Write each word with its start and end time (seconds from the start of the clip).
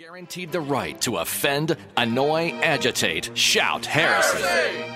Guaranteed 0.00 0.50
the 0.50 0.62
right 0.62 0.98
to 1.02 1.18
offend, 1.18 1.76
annoy, 1.98 2.52
agitate, 2.62 3.36
shout, 3.36 3.84
heresy, 3.84 4.42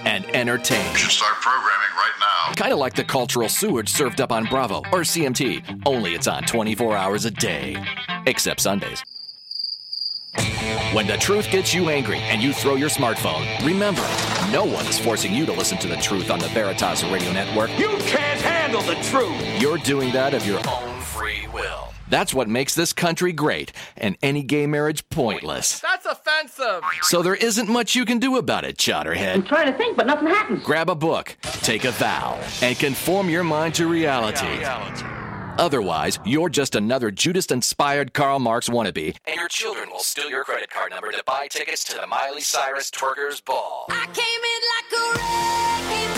and 0.06 0.24
entertain. 0.34 0.92
You 0.92 0.96
should 0.96 1.10
start 1.10 1.34
programming 1.42 1.94
right 1.94 2.12
now. 2.18 2.54
Kind 2.54 2.72
of 2.72 2.78
like 2.78 2.94
the 2.94 3.04
cultural 3.04 3.50
sewage 3.50 3.90
served 3.90 4.22
up 4.22 4.32
on 4.32 4.46
Bravo 4.46 4.78
or 4.78 5.02
CMT, 5.02 5.82
only 5.84 6.14
it's 6.14 6.26
on 6.26 6.44
24 6.44 6.96
hours 6.96 7.26
a 7.26 7.30
day. 7.30 7.76
Except 8.24 8.60
Sundays. 8.60 9.04
When 10.94 11.06
the 11.06 11.18
truth 11.18 11.50
gets 11.50 11.74
you 11.74 11.90
angry 11.90 12.20
and 12.20 12.42
you 12.42 12.54
throw 12.54 12.76
your 12.76 12.88
smartphone, 12.88 13.44
remember, 13.62 14.08
no 14.50 14.64
one 14.64 14.86
is 14.86 14.98
forcing 14.98 15.34
you 15.34 15.44
to 15.44 15.52
listen 15.52 15.76
to 15.80 15.86
the 15.86 15.96
truth 15.96 16.30
on 16.30 16.38
the 16.38 16.48
Veritas 16.48 17.04
Radio 17.04 17.30
Network. 17.30 17.68
You 17.78 17.90
can't 18.06 18.40
handle 18.40 18.80
the 18.80 18.94
truth. 19.02 19.60
You're 19.60 19.76
doing 19.76 20.12
that 20.12 20.32
of 20.32 20.46
your 20.46 20.66
own 20.66 20.98
free 21.02 21.46
will. 21.52 21.93
That's 22.08 22.34
what 22.34 22.48
makes 22.48 22.74
this 22.74 22.92
country 22.92 23.32
great 23.32 23.72
and 23.96 24.16
any 24.22 24.42
gay 24.42 24.66
marriage 24.66 25.08
pointless. 25.08 25.80
That's 25.80 26.06
offensive. 26.06 26.82
So 27.02 27.22
there 27.22 27.34
isn't 27.34 27.68
much 27.68 27.94
you 27.94 28.04
can 28.04 28.18
do 28.18 28.36
about 28.36 28.64
it, 28.64 28.76
Chowderhead. 28.76 29.34
I'm 29.34 29.42
trying 29.42 29.72
to 29.72 29.78
think, 29.78 29.96
but 29.96 30.06
nothing 30.06 30.28
happens. 30.28 30.62
Grab 30.64 30.90
a 30.90 30.94
book, 30.94 31.36
take 31.42 31.84
a 31.84 31.92
vow, 31.92 32.38
and 32.62 32.78
conform 32.78 33.30
your 33.30 33.44
mind 33.44 33.74
to 33.76 33.86
reality. 33.86 34.64
Otherwise, 35.56 36.18
you're 36.24 36.48
just 36.48 36.74
another 36.74 37.10
Judas 37.12 37.46
inspired 37.46 38.12
Karl 38.12 38.40
Marx 38.40 38.68
wannabe, 38.68 39.16
and 39.24 39.36
your 39.36 39.48
children 39.48 39.88
will 39.88 40.00
steal 40.00 40.28
your 40.28 40.42
credit 40.42 40.68
card 40.68 40.90
number 40.90 41.12
to 41.12 41.22
buy 41.24 41.46
tickets 41.48 41.84
to 41.84 41.96
the 41.96 42.06
Miley 42.08 42.40
Cyrus 42.40 42.90
Twerkers 42.90 43.44
Ball. 43.44 43.86
I 43.88 44.06
came 44.06 44.42
in 44.52 44.62
like 44.74 44.90
a 45.00 45.04
wrecking 45.94 46.14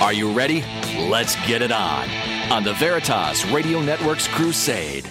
ball. 0.00 0.04
Are 0.06 0.12
you 0.12 0.32
ready? 0.32 0.62
Let's 1.08 1.34
get 1.46 1.62
it 1.62 1.72
on. 1.72 2.33
On 2.50 2.62
the 2.62 2.74
Veritas 2.74 3.44
Radio 3.46 3.80
Network's 3.80 4.28
Crusade. 4.28 5.08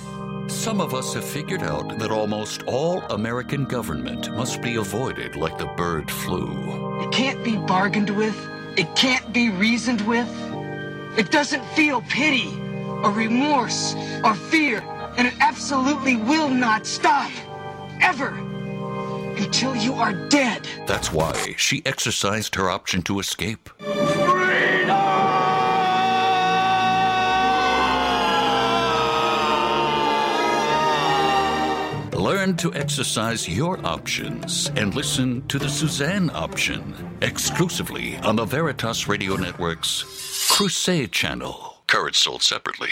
Some 0.48 0.80
of 0.80 0.94
us 0.94 1.14
have 1.14 1.26
figured 1.26 1.64
out 1.64 1.98
that 2.00 2.12
almost 2.12 2.64
all 2.64 3.02
American 3.10 3.66
government 3.66 4.32
must 4.34 4.62
be 4.62 4.76
avoided 4.76 5.36
like 5.36 5.58
the 5.58 5.66
bird 5.66 6.10
flu. 6.10 7.02
It 7.02 7.12
can't 7.12 7.44
be 7.44 7.58
bargained 7.58 8.12
with. 8.12 8.36
It 8.78 8.96
can't 8.96 9.34
be 9.34 9.50
reasoned 9.50 10.02
with. 10.02 10.30
It 11.18 11.32
doesn't 11.32 11.66
feel 11.76 12.02
pity 12.04 12.48
or 13.04 13.12
remorse 13.12 13.94
or 14.24 14.36
fear, 14.36 14.80
and 15.18 15.28
it 15.28 15.34
absolutely 15.40 16.16
will 16.16 16.50
not 16.50 16.86
stop. 16.86 17.32
Ever. 18.02 18.30
Until 19.38 19.76
you 19.76 19.96
are 19.96 20.14
dead. 20.30 20.68
That's 20.88 21.12
why 21.12 21.56
she 21.58 21.82
exercised 21.86 22.56
her 22.56 22.70
option 22.70 23.02
to 23.04 23.20
escape. 23.20 23.70
Learn 32.44 32.58
to 32.58 32.74
exercise 32.74 33.48
your 33.48 33.80
options 33.86 34.70
and 34.76 34.94
listen 34.94 35.48
to 35.48 35.58
the 35.58 35.70
Suzanne 35.70 36.30
option 36.34 36.94
exclusively 37.22 38.18
on 38.18 38.36
the 38.36 38.44
Veritas 38.44 39.08
Radio 39.08 39.38
Network's 39.38 40.04
Crusade 40.52 41.14
channel. 41.14 41.78
Courage 41.88 42.18
sold 42.18 42.44
separately. 42.44 42.90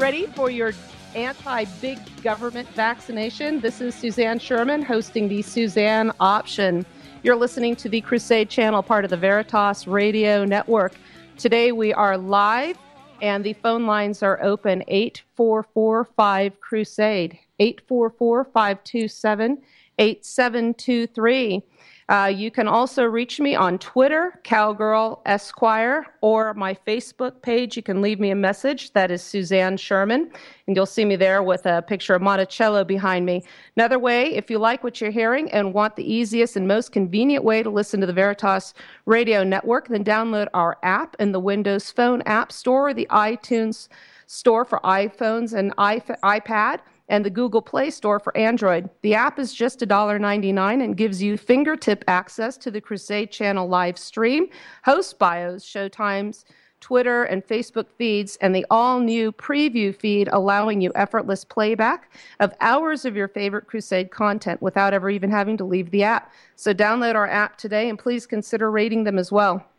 Ready 0.00 0.24
for 0.28 0.50
your 0.50 0.72
anti 1.14 1.64
big 1.82 1.98
government 2.22 2.66
vaccination. 2.70 3.60
This 3.60 3.82
is 3.82 3.94
Suzanne 3.94 4.38
Sherman 4.38 4.80
hosting 4.80 5.28
the 5.28 5.42
Suzanne 5.42 6.10
Option. 6.20 6.86
You're 7.22 7.36
listening 7.36 7.76
to 7.76 7.90
the 7.90 8.00
Crusade 8.00 8.48
Channel, 8.48 8.82
part 8.82 9.04
of 9.04 9.10
the 9.10 9.18
Veritas 9.18 9.86
Radio 9.86 10.46
Network. 10.46 10.94
Today 11.36 11.72
we 11.72 11.92
are 11.92 12.16
live 12.16 12.78
and 13.20 13.44
the 13.44 13.52
phone 13.52 13.84
lines 13.84 14.22
are 14.22 14.42
open 14.42 14.82
8445 14.88 16.58
Crusade, 16.60 17.38
844 17.58 18.44
527 18.44 19.58
8723. 19.98 21.62
Uh, 22.10 22.26
you 22.26 22.50
can 22.50 22.66
also 22.66 23.04
reach 23.04 23.38
me 23.38 23.54
on 23.54 23.78
Twitter, 23.78 24.40
Cowgirl 24.42 25.22
Esquire, 25.26 26.04
or 26.22 26.52
my 26.54 26.74
Facebook 26.74 27.40
page. 27.40 27.76
You 27.76 27.84
can 27.84 28.02
leave 28.02 28.18
me 28.18 28.32
a 28.32 28.34
message. 28.34 28.92
That 28.94 29.12
is 29.12 29.22
Suzanne 29.22 29.76
Sherman, 29.76 30.28
and 30.66 30.74
you'll 30.74 30.86
see 30.86 31.04
me 31.04 31.14
there 31.14 31.40
with 31.44 31.66
a 31.66 31.82
picture 31.82 32.16
of 32.16 32.20
Monticello 32.20 32.82
behind 32.82 33.26
me. 33.26 33.44
Another 33.76 34.00
way, 34.00 34.34
if 34.34 34.50
you 34.50 34.58
like 34.58 34.82
what 34.82 35.00
you're 35.00 35.12
hearing 35.12 35.52
and 35.52 35.72
want 35.72 35.94
the 35.94 36.12
easiest 36.12 36.56
and 36.56 36.66
most 36.66 36.90
convenient 36.90 37.44
way 37.44 37.62
to 37.62 37.70
listen 37.70 38.00
to 38.00 38.06
the 38.08 38.12
Veritas 38.12 38.74
Radio 39.06 39.44
Network, 39.44 39.86
then 39.86 40.02
download 40.02 40.48
our 40.52 40.78
app 40.82 41.14
in 41.20 41.30
the 41.30 41.38
Windows 41.38 41.92
Phone 41.92 42.22
App 42.22 42.50
Store 42.50 42.88
or 42.88 42.94
the 42.94 43.06
iTunes 43.10 43.86
Store 44.26 44.64
for 44.64 44.80
iPhones 44.80 45.52
and 45.52 45.76
iPad 45.76 46.80
and 47.10 47.24
the 47.24 47.30
Google 47.30 47.60
Play 47.60 47.90
Store 47.90 48.18
for 48.18 48.34
Android. 48.36 48.88
The 49.02 49.14
app 49.14 49.38
is 49.38 49.52
just 49.52 49.80
$1.99 49.80 50.82
and 50.82 50.96
gives 50.96 51.22
you 51.22 51.36
fingertip 51.36 52.04
access 52.08 52.56
to 52.58 52.70
the 52.70 52.80
Crusade 52.80 53.30
Channel 53.30 53.68
live 53.68 53.98
stream, 53.98 54.48
host 54.84 55.18
bios, 55.18 55.64
showtimes, 55.64 56.44
Twitter, 56.80 57.24
and 57.24 57.46
Facebook 57.46 57.86
feeds, 57.98 58.36
and 58.36 58.54
the 58.54 58.64
all 58.70 59.00
new 59.00 59.32
preview 59.32 59.94
feed 59.94 60.28
allowing 60.32 60.80
you 60.80 60.90
effortless 60.94 61.44
playback 61.44 62.10
of 62.38 62.54
hours 62.60 63.04
of 63.04 63.14
your 63.14 63.28
favorite 63.28 63.66
Crusade 63.66 64.10
content 64.10 64.62
without 64.62 64.94
ever 64.94 65.10
even 65.10 65.30
having 65.30 65.58
to 65.58 65.64
leave 65.64 65.90
the 65.90 66.04
app. 66.04 66.32
So 66.56 66.72
download 66.72 67.16
our 67.16 67.28
app 67.28 67.58
today 67.58 67.90
and 67.90 67.98
please 67.98 68.26
consider 68.26 68.70
rating 68.70 69.04
them 69.04 69.18
as 69.18 69.30
well. 69.30 69.69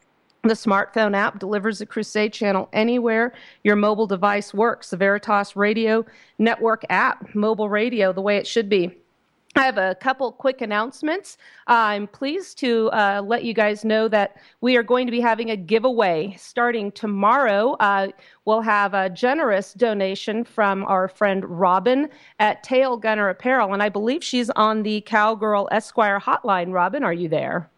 The 0.43 0.53
smartphone 0.55 1.15
app 1.15 1.37
delivers 1.37 1.77
the 1.77 1.85
Crusade 1.85 2.33
channel 2.33 2.67
anywhere 2.73 3.33
your 3.63 3.75
mobile 3.75 4.07
device 4.07 4.55
works. 4.55 4.89
The 4.89 4.97
Veritas 4.97 5.55
Radio 5.55 6.03
Network 6.39 6.83
app, 6.89 7.35
mobile 7.35 7.69
radio, 7.69 8.11
the 8.11 8.21
way 8.21 8.37
it 8.37 8.47
should 8.47 8.67
be. 8.67 8.97
I 9.55 9.63
have 9.63 9.77
a 9.77 9.95
couple 9.95 10.31
quick 10.31 10.61
announcements. 10.61 11.37
I'm 11.67 12.07
pleased 12.07 12.57
to 12.59 12.89
uh, 12.91 13.21
let 13.23 13.43
you 13.43 13.53
guys 13.53 13.83
know 13.83 14.07
that 14.07 14.37
we 14.61 14.77
are 14.77 14.83
going 14.83 15.05
to 15.05 15.11
be 15.11 15.19
having 15.19 15.51
a 15.51 15.57
giveaway 15.57 16.35
starting 16.39 16.91
tomorrow. 16.93 17.73
Uh, 17.79 18.07
we'll 18.45 18.61
have 18.61 18.93
a 18.93 19.09
generous 19.09 19.73
donation 19.73 20.45
from 20.45 20.85
our 20.85 21.09
friend 21.09 21.45
Robin 21.45 22.09
at 22.39 22.63
Tail 22.63 22.97
Gunner 22.97 23.29
Apparel, 23.29 23.73
and 23.73 23.83
I 23.83 23.89
believe 23.89 24.23
she's 24.23 24.49
on 24.51 24.83
the 24.83 25.01
Cowgirl 25.01 25.67
Esquire 25.71 26.19
hotline. 26.19 26.71
Robin, 26.73 27.03
are 27.03 27.13
you 27.13 27.27
there? 27.27 27.70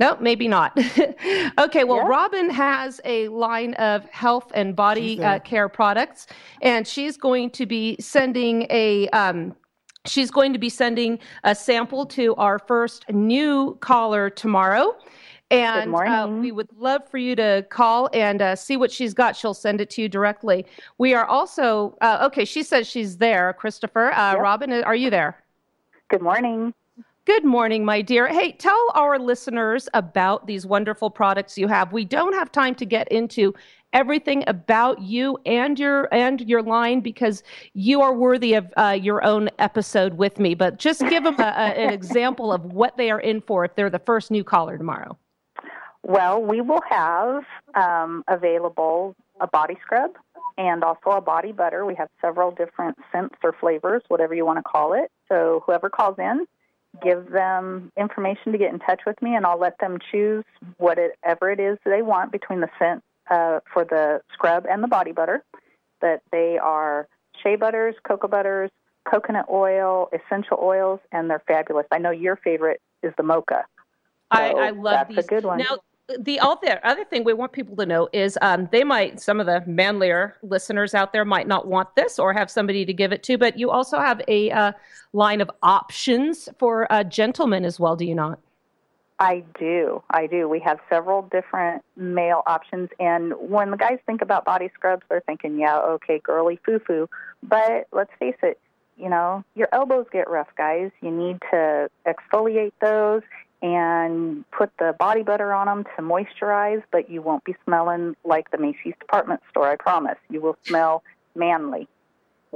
No, 0.00 0.16
maybe 0.20 0.48
not. 0.48 0.76
okay, 1.58 1.84
well, 1.84 1.98
yeah. 1.98 2.08
Robin 2.08 2.50
has 2.50 3.00
a 3.04 3.28
line 3.28 3.74
of 3.74 4.04
health 4.10 4.50
and 4.54 4.74
body 4.74 5.22
uh, 5.22 5.38
care 5.38 5.68
products, 5.68 6.26
and 6.62 6.86
she's 6.86 7.16
going 7.16 7.50
to 7.50 7.66
be 7.66 7.96
sending 8.00 8.66
a. 8.70 9.08
Um, 9.10 9.54
she's 10.06 10.30
going 10.30 10.52
to 10.52 10.58
be 10.58 10.68
sending 10.68 11.18
a 11.44 11.54
sample 11.54 12.06
to 12.06 12.34
our 12.36 12.58
first 12.58 13.08
new 13.10 13.76
caller 13.80 14.30
tomorrow. 14.30 14.96
And 15.50 15.94
uh, 15.94 16.26
we 16.28 16.50
would 16.50 16.68
love 16.76 17.08
for 17.08 17.18
you 17.18 17.36
to 17.36 17.64
call 17.70 18.10
and 18.12 18.42
uh, 18.42 18.56
see 18.56 18.76
what 18.76 18.90
she's 18.90 19.14
got. 19.14 19.36
She'll 19.36 19.54
send 19.54 19.80
it 19.80 19.90
to 19.90 20.02
you 20.02 20.08
directly. 20.08 20.66
We 20.98 21.14
are 21.14 21.26
also, 21.26 21.96
uh, 22.00 22.26
okay, 22.26 22.44
she 22.44 22.62
says 22.62 22.88
she's 22.88 23.18
there, 23.18 23.52
Christopher. 23.52 24.12
Uh, 24.12 24.32
yep. 24.32 24.40
Robin, 24.40 24.72
are 24.72 24.96
you 24.96 25.10
there? 25.10 25.44
Good 26.08 26.22
morning. 26.22 26.74
Good 27.26 27.44
morning, 27.46 27.86
my 27.86 28.02
dear. 28.02 28.28
Hey, 28.28 28.52
tell 28.52 28.90
our 28.94 29.18
listeners 29.18 29.88
about 29.94 30.46
these 30.46 30.66
wonderful 30.66 31.08
products 31.08 31.56
you 31.56 31.68
have. 31.68 31.90
We 31.90 32.04
don't 32.04 32.34
have 32.34 32.52
time 32.52 32.74
to 32.74 32.84
get 32.84 33.08
into 33.08 33.54
everything 33.94 34.44
about 34.46 35.00
you 35.00 35.38
and 35.46 35.78
your 35.78 36.12
and 36.12 36.42
your 36.42 36.62
line 36.62 37.00
because 37.00 37.42
you 37.72 38.02
are 38.02 38.12
worthy 38.12 38.52
of 38.52 38.70
uh, 38.76 38.98
your 39.00 39.24
own 39.24 39.48
episode 39.58 40.18
with 40.18 40.38
me. 40.38 40.54
But 40.54 40.78
just 40.78 41.00
give 41.08 41.24
them 41.24 41.36
a, 41.38 41.44
a, 41.44 41.86
an 41.86 41.94
example 41.94 42.52
of 42.52 42.62
what 42.66 42.98
they 42.98 43.10
are 43.10 43.20
in 43.20 43.40
for 43.40 43.64
if 43.64 43.74
they're 43.74 43.88
the 43.88 44.00
first 44.00 44.30
new 44.30 44.44
caller 44.44 44.76
tomorrow. 44.76 45.16
Well, 46.02 46.42
we 46.42 46.60
will 46.60 46.82
have 46.90 47.44
um, 47.74 48.22
available 48.28 49.16
a 49.40 49.46
body 49.46 49.78
scrub 49.82 50.10
and 50.58 50.84
also 50.84 51.12
a 51.12 51.22
body 51.22 51.52
butter. 51.52 51.86
We 51.86 51.94
have 51.94 52.10
several 52.20 52.50
different 52.50 52.98
scents 53.10 53.36
or 53.42 53.54
flavors, 53.58 54.02
whatever 54.08 54.34
you 54.34 54.44
want 54.44 54.58
to 54.58 54.62
call 54.62 54.92
it. 54.92 55.10
So 55.26 55.62
whoever 55.64 55.88
calls 55.88 56.18
in 56.18 56.46
give 57.02 57.30
them 57.30 57.90
information 57.96 58.52
to 58.52 58.58
get 58.58 58.72
in 58.72 58.78
touch 58.78 59.00
with 59.06 59.20
me, 59.20 59.34
and 59.34 59.44
I'll 59.46 59.58
let 59.58 59.78
them 59.78 59.98
choose 60.10 60.44
whatever 60.76 61.50
it 61.50 61.60
is 61.60 61.78
they 61.84 62.02
want 62.02 62.32
between 62.32 62.60
the 62.60 62.68
scent 62.78 63.02
uh, 63.30 63.60
for 63.72 63.84
the 63.84 64.20
scrub 64.32 64.66
and 64.68 64.82
the 64.82 64.88
body 64.88 65.12
butter 65.12 65.42
that 66.00 66.22
they 66.30 66.58
are 66.58 67.08
shea 67.42 67.56
butters, 67.56 67.94
cocoa 68.06 68.28
butters, 68.28 68.70
coconut 69.10 69.46
oil, 69.50 70.08
essential 70.12 70.58
oils, 70.60 71.00
and 71.12 71.28
they're 71.28 71.42
fabulous. 71.46 71.86
I 71.90 71.98
know 71.98 72.10
your 72.10 72.36
favorite 72.36 72.80
is 73.02 73.12
the 73.16 73.22
mocha. 73.22 73.64
So 74.34 74.40
I, 74.40 74.48
I 74.50 74.70
love 74.70 74.92
that's 74.92 75.08
these. 75.10 75.18
a 75.18 75.22
good 75.22 75.44
one. 75.44 75.58
Now, 75.58 75.78
the 76.18 76.38
other 76.40 76.80
other 76.84 77.04
thing 77.04 77.24
we 77.24 77.32
want 77.32 77.52
people 77.52 77.76
to 77.76 77.86
know 77.86 78.08
is 78.12 78.38
um, 78.42 78.68
they 78.72 78.84
might 78.84 79.20
some 79.20 79.40
of 79.40 79.46
the 79.46 79.62
manlier 79.66 80.36
listeners 80.42 80.94
out 80.94 81.12
there 81.12 81.24
might 81.24 81.48
not 81.48 81.66
want 81.66 81.94
this 81.96 82.18
or 82.18 82.32
have 82.32 82.50
somebody 82.50 82.84
to 82.84 82.92
give 82.92 83.12
it 83.12 83.22
to, 83.22 83.38
but 83.38 83.58
you 83.58 83.70
also 83.70 83.98
have 83.98 84.20
a 84.28 84.50
uh, 84.50 84.72
line 85.12 85.40
of 85.40 85.50
options 85.62 86.48
for 86.58 86.90
uh, 86.92 87.04
gentlemen 87.04 87.64
as 87.64 87.80
well, 87.80 87.96
do 87.96 88.04
you 88.04 88.14
not? 88.14 88.38
I 89.18 89.44
do. 89.58 90.02
I 90.10 90.26
do. 90.26 90.48
We 90.48 90.58
have 90.60 90.80
several 90.90 91.22
different 91.22 91.84
male 91.96 92.42
options. 92.46 92.90
And 92.98 93.32
when 93.38 93.70
the 93.70 93.76
guys 93.76 93.98
think 94.06 94.22
about 94.22 94.44
body 94.44 94.70
scrubs, 94.74 95.04
they're 95.08 95.22
thinking, 95.24 95.58
yeah, 95.58 95.78
okay, 95.78 96.18
girly 96.18 96.58
foo 96.66 96.80
foo. 96.84 97.08
But 97.42 97.86
let's 97.92 98.10
face 98.18 98.36
it, 98.42 98.58
you 98.96 99.08
know, 99.08 99.44
your 99.54 99.68
elbows 99.72 100.06
get 100.12 100.28
rough, 100.28 100.48
guys. 100.56 100.90
You 101.00 101.12
need 101.12 101.40
to 101.52 101.88
exfoliate 102.06 102.72
those 102.80 103.22
and 103.64 104.44
put 104.50 104.70
the 104.78 104.94
body 104.98 105.22
butter 105.22 105.50
on 105.54 105.66
them 105.66 105.84
to 105.96 106.02
moisturize, 106.02 106.82
but 106.92 107.08
you 107.08 107.22
won't 107.22 107.42
be 107.44 107.56
smelling 107.64 108.14
like 108.22 108.50
the 108.50 108.58
Macy's 108.58 108.92
department 109.00 109.40
store, 109.48 109.70
I 109.70 109.76
promise. 109.76 110.18
You 110.28 110.42
will 110.42 110.58
smell 110.64 111.02
manly. 111.34 111.88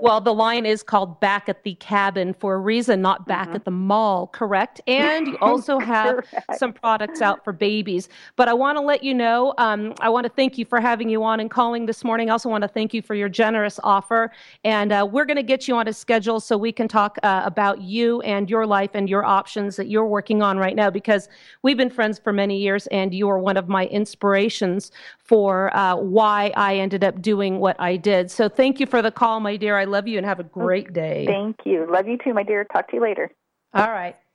Well, 0.00 0.20
the 0.20 0.34
line 0.34 0.64
is 0.64 0.82
called 0.82 1.18
Back 1.20 1.48
at 1.48 1.64
the 1.64 1.74
Cabin 1.74 2.32
for 2.32 2.54
a 2.54 2.58
reason, 2.58 3.02
not 3.02 3.26
back 3.26 3.48
mm-hmm. 3.48 3.56
at 3.56 3.64
the 3.64 3.70
mall, 3.70 4.28
correct? 4.28 4.80
And 4.86 5.26
you 5.26 5.38
also 5.42 5.78
have 5.78 6.24
some 6.56 6.72
products 6.72 7.20
out 7.20 7.42
for 7.42 7.52
babies. 7.52 8.08
But 8.36 8.48
I 8.48 8.54
want 8.54 8.78
to 8.78 8.82
let 8.82 9.02
you 9.02 9.12
know, 9.12 9.54
um, 9.58 9.94
I 10.00 10.08
want 10.08 10.24
to 10.24 10.30
thank 10.30 10.56
you 10.56 10.64
for 10.64 10.80
having 10.80 11.08
you 11.08 11.24
on 11.24 11.40
and 11.40 11.50
calling 11.50 11.86
this 11.86 12.04
morning. 12.04 12.30
I 12.30 12.32
also 12.32 12.48
want 12.48 12.62
to 12.62 12.68
thank 12.68 12.94
you 12.94 13.02
for 13.02 13.14
your 13.14 13.28
generous 13.28 13.80
offer. 13.82 14.30
And 14.64 14.92
uh, 14.92 15.08
we're 15.10 15.24
going 15.24 15.36
to 15.36 15.42
get 15.42 15.66
you 15.66 15.74
on 15.74 15.88
a 15.88 15.92
schedule 15.92 16.38
so 16.38 16.56
we 16.56 16.70
can 16.70 16.86
talk 16.86 17.18
uh, 17.22 17.42
about 17.44 17.80
you 17.80 18.20
and 18.22 18.48
your 18.48 18.66
life 18.66 18.90
and 18.94 19.08
your 19.08 19.24
options 19.24 19.76
that 19.76 19.88
you're 19.88 20.06
working 20.06 20.42
on 20.42 20.58
right 20.58 20.76
now 20.76 20.90
because 20.90 21.28
we've 21.62 21.76
been 21.76 21.90
friends 21.90 22.18
for 22.18 22.32
many 22.32 22.58
years 22.58 22.86
and 22.88 23.12
you 23.12 23.28
are 23.28 23.38
one 23.38 23.56
of 23.56 23.68
my 23.68 23.86
inspirations 23.86 24.92
for 25.18 25.74
uh, 25.76 25.96
why 25.96 26.52
I 26.56 26.76
ended 26.76 27.04
up 27.04 27.20
doing 27.20 27.58
what 27.58 27.76
I 27.80 27.96
did. 27.96 28.30
So 28.30 28.48
thank 28.48 28.80
you 28.80 28.86
for 28.86 29.02
the 29.02 29.10
call, 29.10 29.40
my 29.40 29.56
dear. 29.56 29.76
I 29.76 29.84
love 29.88 30.06
you 30.08 30.18
and 30.18 30.26
have 30.26 30.40
a 30.40 30.44
great 30.44 30.92
day. 30.92 31.26
Thank 31.26 31.56
you. 31.64 31.86
Love 31.90 32.06
you 32.06 32.18
too, 32.22 32.34
my 32.34 32.42
dear. 32.42 32.64
Talk 32.64 32.88
to 32.90 32.96
you 32.96 33.02
later. 33.02 33.30
All 33.74 33.90
right. 33.90 34.16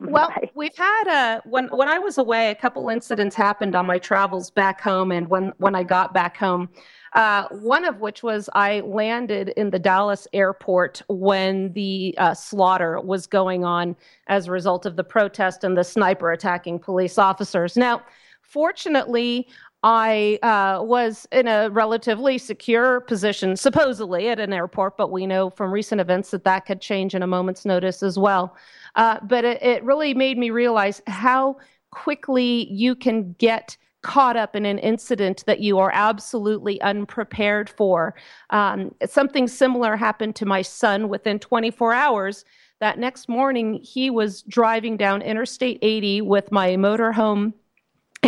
Well, 0.00 0.28
Bye. 0.28 0.48
we've 0.54 0.76
had 0.76 1.08
a 1.08 1.42
when 1.44 1.66
when 1.70 1.88
I 1.88 1.98
was 1.98 2.18
away, 2.18 2.52
a 2.52 2.54
couple 2.54 2.88
incidents 2.88 3.34
happened 3.34 3.74
on 3.74 3.84
my 3.84 3.98
travels 3.98 4.48
back 4.48 4.80
home, 4.80 5.10
and 5.10 5.28
when 5.28 5.52
when 5.56 5.74
I 5.74 5.82
got 5.82 6.14
back 6.14 6.36
home, 6.36 6.68
uh, 7.14 7.48
one 7.50 7.84
of 7.84 7.98
which 7.98 8.22
was 8.22 8.48
I 8.54 8.78
landed 8.80 9.48
in 9.56 9.70
the 9.70 9.78
Dallas 9.80 10.28
airport 10.32 11.02
when 11.08 11.72
the 11.72 12.14
uh, 12.18 12.32
slaughter 12.34 13.00
was 13.00 13.26
going 13.26 13.64
on 13.64 13.96
as 14.28 14.46
a 14.46 14.52
result 14.52 14.86
of 14.86 14.94
the 14.94 15.02
protest 15.02 15.64
and 15.64 15.76
the 15.76 15.82
sniper 15.82 16.30
attacking 16.30 16.78
police 16.78 17.18
officers. 17.18 17.76
Now, 17.76 18.02
fortunately, 18.42 19.48
I 19.82 20.40
uh, 20.42 20.82
was 20.82 21.28
in 21.30 21.46
a 21.46 21.70
relatively 21.70 22.36
secure 22.38 23.00
position, 23.00 23.56
supposedly 23.56 24.28
at 24.28 24.40
an 24.40 24.52
airport, 24.52 24.96
but 24.96 25.12
we 25.12 25.24
know 25.24 25.50
from 25.50 25.70
recent 25.70 26.00
events 26.00 26.32
that 26.32 26.44
that 26.44 26.66
could 26.66 26.80
change 26.80 27.14
in 27.14 27.22
a 27.22 27.28
moment's 27.28 27.64
notice 27.64 28.02
as 28.02 28.18
well. 28.18 28.56
Uh, 28.96 29.18
but 29.22 29.44
it, 29.44 29.62
it 29.62 29.84
really 29.84 30.14
made 30.14 30.36
me 30.36 30.50
realize 30.50 31.00
how 31.06 31.56
quickly 31.90 32.66
you 32.72 32.96
can 32.96 33.34
get 33.34 33.76
caught 34.02 34.36
up 34.36 34.56
in 34.56 34.66
an 34.66 34.78
incident 34.78 35.44
that 35.46 35.60
you 35.60 35.78
are 35.78 35.90
absolutely 35.92 36.80
unprepared 36.82 37.70
for. 37.70 38.14
Um, 38.50 38.94
something 39.06 39.46
similar 39.46 39.96
happened 39.96 40.34
to 40.36 40.46
my 40.46 40.62
son 40.62 41.08
within 41.08 41.38
24 41.38 41.94
hours. 41.94 42.44
That 42.80 42.98
next 42.98 43.28
morning, 43.28 43.74
he 43.82 44.08
was 44.10 44.42
driving 44.42 44.96
down 44.96 45.22
Interstate 45.22 45.78
80 45.82 46.22
with 46.22 46.50
my 46.52 46.70
motorhome 46.70 47.52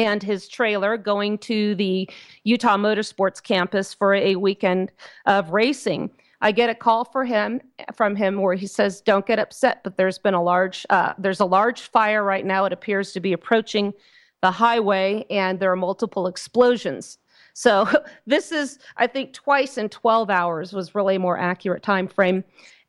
and 0.01 0.23
his 0.23 0.49
trailer 0.49 0.97
going 0.97 1.37
to 1.37 1.75
the 1.75 2.09
Utah 2.45 2.79
Motorsports 2.79 3.43
campus 3.43 3.93
for 3.93 4.15
a 4.15 4.35
weekend 4.37 4.93
of 5.27 5.51
racing. 5.51 6.11
I 6.41 6.53
get 6.53 6.71
a 6.71 6.75
call 6.75 7.05
for 7.05 7.23
him 7.23 7.61
from 7.95 8.17
him 8.17 8.41
where 8.41 8.55
he 8.55 8.67
says, 8.67 9.03
"Don't 9.03 9.27
get 9.27 9.39
upset, 9.39 9.85
but 9.85 9.99
there's 9.99 10.19
been 10.19 10.33
a 10.33 10.43
large 10.43 10.87
uh, 10.89 11.13
there's 11.19 11.41
a 11.41 11.45
large 11.45 11.83
fire 11.83 12.25
right 12.25 12.47
now. 12.47 12.65
It 12.65 12.73
appears 12.73 13.13
to 13.13 13.21
be 13.21 13.35
approaching 13.35 13.93
the 14.41 14.51
highway, 14.51 15.27
and 15.29 15.61
there 15.61 15.71
are 15.71 15.77
multiple 15.77 16.27
explosions." 16.27 17.19
So 17.53 17.87
this 18.27 18.53
is, 18.53 18.79
I 18.97 19.07
think, 19.07 19.35
twice 19.35 19.77
in 19.77 19.91
12 19.91 20.31
hours 20.31 20.73
was 20.73 20.95
really 20.95 21.17
a 21.17 21.19
more 21.21 21.39
accurate 21.39 21.83
time 21.83 22.09
frame, 22.09 22.43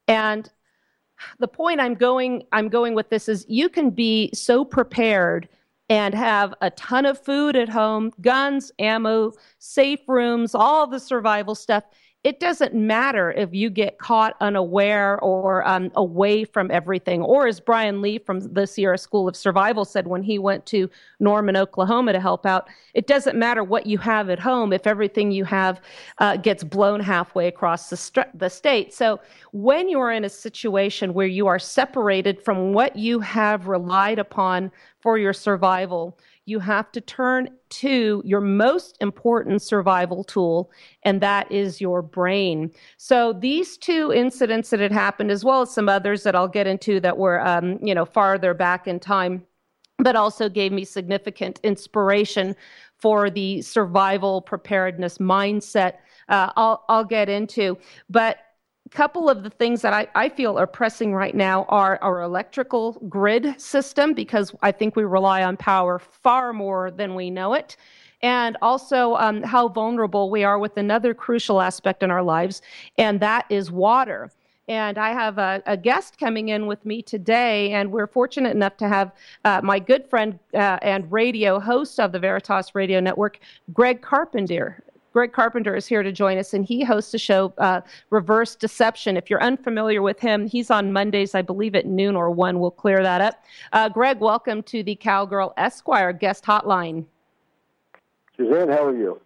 and 0.08 0.50
the 1.40 1.48
point 1.50 1.82
I'm 1.82 1.96
going 1.96 2.44
I'm 2.54 2.70
going 2.70 2.96
with 2.96 3.10
this 3.10 3.28
is 3.28 3.46
you 3.50 3.68
can 3.68 3.90
be 3.90 4.30
so 4.34 4.64
prepared 4.64 5.50
and 5.92 6.16
have 6.16 6.54
a 6.62 6.70
ton 6.70 7.06
of 7.06 7.20
food 7.20 7.58
at 7.58 7.68
home, 7.68 8.14
guns, 8.22 8.72
ammo, 8.80 9.34
safe 9.60 10.00
rooms, 10.08 10.56
all 10.56 10.88
the 10.88 11.02
survival 11.02 11.54
stuff 11.54 11.84
it 12.24 12.40
doesn't 12.40 12.76
matter 12.76 13.32
if 13.32 13.52
you 13.52 13.72
get 13.72 13.98
caught 13.98 14.36
unaware 14.42 15.20
or 15.22 15.68
um, 15.68 15.92
away 15.96 16.44
from 16.44 16.70
everything. 16.70 17.24
Or 17.24 17.48
as 17.48 17.60
Brian 17.60 18.00
Lee 18.00 18.20
from 18.20 18.42
the 18.54 18.68
Sierra 18.68 19.00
School 19.00 19.28
of 19.28 19.36
Survival 19.36 19.86
said 19.86 20.06
when 20.06 20.22
he 20.22 20.38
went 20.38 20.68
to 20.68 20.88
Norman, 21.20 21.58
Oklahoma 21.58 22.14
to 22.14 22.20
help 22.20 22.46
out, 22.46 22.70
it 22.94 23.08
doesn't 23.08 23.36
matter 23.36 23.64
what 23.64 23.88
you 23.88 23.98
have 23.98 24.30
at 24.30 24.38
home 24.38 24.72
if 24.72 24.86
everything 24.86 25.32
you 25.32 25.46
have 25.46 25.82
uh, 26.20 26.38
gets 26.38 26.64
blown 26.64 27.00
halfway 27.00 27.48
across 27.48 27.90
the, 27.90 27.98
st- 27.98 28.38
the 28.38 28.50
state. 28.50 28.94
So 28.94 29.20
when 29.52 29.90
you 29.90 30.00
are 30.00 30.12
in 30.12 30.24
a 30.24 30.30
situation 30.30 31.16
where 31.16 31.28
you 31.28 31.48
are 31.48 31.60
separated 31.60 32.40
from 32.40 32.72
what 32.72 32.96
you 32.96 33.20
have 33.22 33.68
relied 33.68 34.20
upon 34.20 34.72
for 35.00 35.18
your 35.18 35.34
survival, 35.34 36.20
you 36.46 36.60
have 36.60 36.92
to 36.92 37.02
turn 37.02 37.50
to 37.70 38.22
your 38.26 38.42
most 38.42 38.98
important 39.00 39.62
survival 39.62 40.24
tool, 40.24 40.72
and 41.04 41.22
that 41.22 41.52
is 41.52 41.80
your 41.80 42.02
brain. 42.02 42.72
So 42.98 43.34
these 43.34 43.78
two 43.78 44.12
incidents 44.12 44.70
that 44.72 44.80
had 44.80 44.92
happened, 44.92 45.32
as 45.32 45.46
well 45.46 45.62
as 45.62 45.72
some 45.72 45.88
others 45.88 46.24
that 46.24 46.36
I'll 46.36 46.48
get 46.48 46.68
into 46.68 47.00
that 47.02 47.18
were, 47.18 47.40
um, 47.46 47.78
you 47.82 47.94
know, 47.94 48.06
farther 48.06 48.54
back 48.54 48.88
in 48.88 49.00
time, 49.00 49.46
but 50.00 50.16
also 50.16 50.50
gave 50.50 50.72
me 50.72 50.84
significant 50.84 51.60
inspiration 51.64 52.56
for 52.98 53.30
the 53.30 53.62
survival 53.62 54.42
preparedness 54.42 55.20
mindset. 55.20 55.96
Uh, 56.28 56.52
I'll 56.56 56.84
I'll 56.90 57.06
get 57.06 57.30
into, 57.30 57.78
but 58.10 58.38
couple 58.92 59.30
of 59.30 59.44
the 59.44 59.50
things 59.50 59.82
that 59.82 59.94
I, 59.94 60.08
I 60.16 60.30
feel 60.30 60.60
are 60.60 60.68
pressing 60.68 61.14
right 61.14 61.34
now 61.34 61.66
are 61.70 61.98
our 62.02 62.22
electrical 62.22 62.94
grid 63.08 63.60
system 63.60 64.14
because 64.14 64.54
I 64.62 64.72
think 64.72 64.96
we 64.96 65.04
rely 65.04 65.44
on 65.44 65.58
power 65.58 65.98
far 66.00 66.54
more 66.54 66.92
than 66.92 67.16
we 67.16 67.30
know 67.30 67.54
it. 67.54 67.78
And 68.22 68.58
also 68.62 69.16
um, 69.16 69.42
how 69.42 69.68
vulnerable 69.68 70.30
we 70.30 70.44
are 70.44 70.60
with 70.60 70.78
another 70.78 71.14
crucial 71.14 71.60
aspect 71.60 72.04
in 72.04 72.12
our 72.12 72.22
lives, 72.22 72.62
and 73.00 73.20
that 73.22 73.46
is 73.50 73.72
water. 73.72 74.30
And 74.68 75.00
I 75.00 75.12
have 75.12 75.40
a, 75.40 75.64
a, 75.66 75.76
guest 75.76 76.20
coming 76.20 76.50
in 76.50 76.68
with 76.68 76.86
me 76.86 77.02
today, 77.02 77.72
and 77.72 77.92
we're 77.92 78.06
fortunate 78.06 78.56
enough 78.56 78.78
to 78.78 78.88
have 78.88 79.12
uh, 79.44 79.60
my 79.64 79.80
good 79.80 80.08
friend 80.08 80.38
uh, 80.54 80.78
and 80.84 81.12
radio 81.12 81.60
host 81.60 82.00
of 82.00 82.12
the 82.12 82.20
Veritas 82.20 82.76
Radio 82.76 83.00
Network, 83.00 83.40
Greg 83.74 84.04
Carpenter. 84.04 84.84
Greg 85.14 85.34
Carpenter 85.34 85.76
is 85.76 85.88
here 85.88 86.04
to 86.04 86.12
join 86.12 86.38
us, 86.38 86.54
and 86.54 86.66
he 86.66 86.84
hosts 86.84 87.14
a 87.14 87.18
show, 87.18 87.54
uh, 87.58 87.82
Reverse 88.12 88.56
Deception. 88.56 89.18
If 89.18 89.30
you're 89.30 89.44
unfamiliar 89.44 90.02
with 90.02 90.20
him, 90.20 90.48
he's 90.48 90.72
on 90.72 90.94
Mondays, 90.94 91.36
I 91.36 91.42
believe, 91.42 91.76
at 91.76 91.86
noon 91.86 92.16
or 92.16 92.32
1. 92.32 92.60
We'll 92.60 92.72
clear 92.72 93.04
that 93.04 93.20
up. 93.20 93.44
Uh, 93.74 93.90
Greg, 93.90 94.22
welcome 94.22 94.64
to 94.64 94.84
the 94.84 94.96
Cowgirl 94.96 95.54
Esquire 95.58 96.14
guest 96.14 96.46
hotline. 96.46 97.06
Suzanne, 98.38 98.70
how 98.70 98.86
are 98.86 98.96
you? 98.96 99.20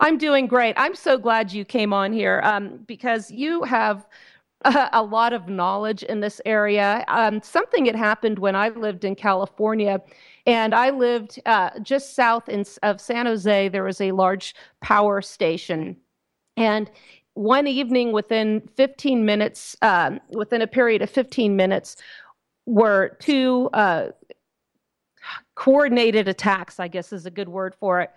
I'm 0.00 0.18
doing 0.18 0.46
great. 0.46 0.74
I'm 0.76 0.94
so 0.94 1.16
glad 1.16 1.52
you 1.52 1.64
came 1.64 1.92
on 1.92 2.12
here 2.12 2.40
um, 2.42 2.80
because 2.86 3.30
you 3.30 3.62
have 3.62 4.06
a, 4.64 4.88
a, 4.92 5.02
lot 5.02 5.32
of 5.32 5.48
knowledge 5.48 6.02
in 6.02 6.20
this 6.20 6.40
area. 6.46 7.04
Um, 7.08 7.42
something 7.42 7.86
had 7.86 7.96
happened 7.96 8.38
when 8.38 8.56
I 8.56 8.68
lived 8.68 9.04
in 9.04 9.14
California 9.14 10.00
and 10.48 10.74
I 10.74 10.88
lived 10.88 11.38
uh, 11.44 11.78
just 11.80 12.16
south 12.16 12.48
in, 12.48 12.64
of 12.82 13.02
San 13.02 13.26
Jose. 13.26 13.68
There 13.68 13.84
was 13.84 14.00
a 14.00 14.12
large 14.12 14.54
power 14.80 15.20
station. 15.20 15.94
And 16.56 16.90
one 17.34 17.66
evening, 17.66 18.12
within 18.12 18.66
15 18.74 19.26
minutes, 19.26 19.76
um, 19.82 20.20
within 20.30 20.62
a 20.62 20.66
period 20.66 21.02
of 21.02 21.10
15 21.10 21.54
minutes, 21.54 21.96
were 22.64 23.18
two 23.20 23.68
uh, 23.74 24.08
coordinated 25.54 26.28
attacks, 26.28 26.80
I 26.80 26.88
guess 26.88 27.12
is 27.12 27.26
a 27.26 27.30
good 27.30 27.50
word 27.50 27.74
for 27.78 28.00
it. 28.00 28.10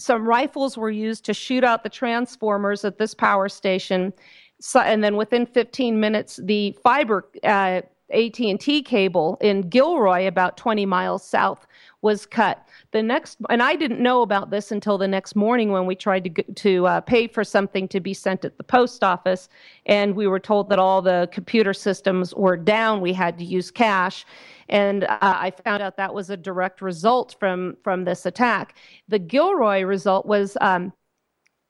Some 0.00 0.26
rifles 0.26 0.76
were 0.76 0.90
used 0.90 1.24
to 1.26 1.34
shoot 1.34 1.62
out 1.62 1.84
the 1.84 1.88
transformers 1.88 2.84
at 2.84 2.98
this 2.98 3.14
power 3.14 3.48
station. 3.48 4.12
So, 4.60 4.80
and 4.80 5.02
then 5.04 5.14
within 5.14 5.46
15 5.46 6.00
minutes, 6.00 6.40
the 6.42 6.76
fiber 6.82 7.30
uh, 7.44 7.82
AT&T 8.12 8.82
cable 8.82 9.38
in 9.40 9.68
Gilroy, 9.68 10.26
about 10.26 10.56
20 10.56 10.86
miles 10.86 11.24
south, 11.24 11.66
was 12.02 12.26
cut. 12.26 12.66
The 12.90 13.02
next, 13.02 13.38
and 13.48 13.62
I 13.62 13.76
didn't 13.76 14.00
know 14.00 14.22
about 14.22 14.50
this 14.50 14.72
until 14.72 14.98
the 14.98 15.06
next 15.08 15.36
morning 15.36 15.70
when 15.70 15.86
we 15.86 15.94
tried 15.94 16.24
to 16.24 16.42
to 16.54 16.86
uh, 16.86 17.00
pay 17.00 17.28
for 17.28 17.44
something 17.44 17.86
to 17.88 18.00
be 18.00 18.12
sent 18.12 18.44
at 18.44 18.58
the 18.58 18.64
post 18.64 19.04
office, 19.04 19.48
and 19.86 20.14
we 20.14 20.26
were 20.26 20.40
told 20.40 20.68
that 20.70 20.78
all 20.78 21.00
the 21.00 21.28
computer 21.32 21.72
systems 21.72 22.34
were 22.34 22.56
down. 22.56 23.00
We 23.00 23.12
had 23.12 23.38
to 23.38 23.44
use 23.44 23.70
cash, 23.70 24.26
and 24.68 25.04
uh, 25.04 25.18
I 25.20 25.52
found 25.64 25.82
out 25.82 25.96
that 25.96 26.12
was 26.12 26.28
a 26.28 26.36
direct 26.36 26.82
result 26.82 27.36
from 27.38 27.76
from 27.84 28.04
this 28.04 28.26
attack. 28.26 28.76
The 29.08 29.18
Gilroy 29.18 29.82
result 29.82 30.26
was. 30.26 30.56
Um, 30.60 30.92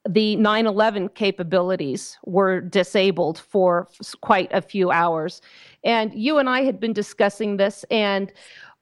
the 0.09 0.35
9 0.35 0.67
11 0.67 1.11
capabilities 1.11 2.19
were 2.25 2.61
disabled 2.61 3.39
for 3.39 3.87
quite 4.21 4.51
a 4.53 4.61
few 4.61 4.91
hours. 4.91 5.41
And 5.85 6.15
you 6.15 6.39
and 6.39 6.49
I 6.49 6.63
had 6.63 6.79
been 6.79 6.93
discussing 6.93 7.57
this, 7.57 7.85
and 7.91 8.33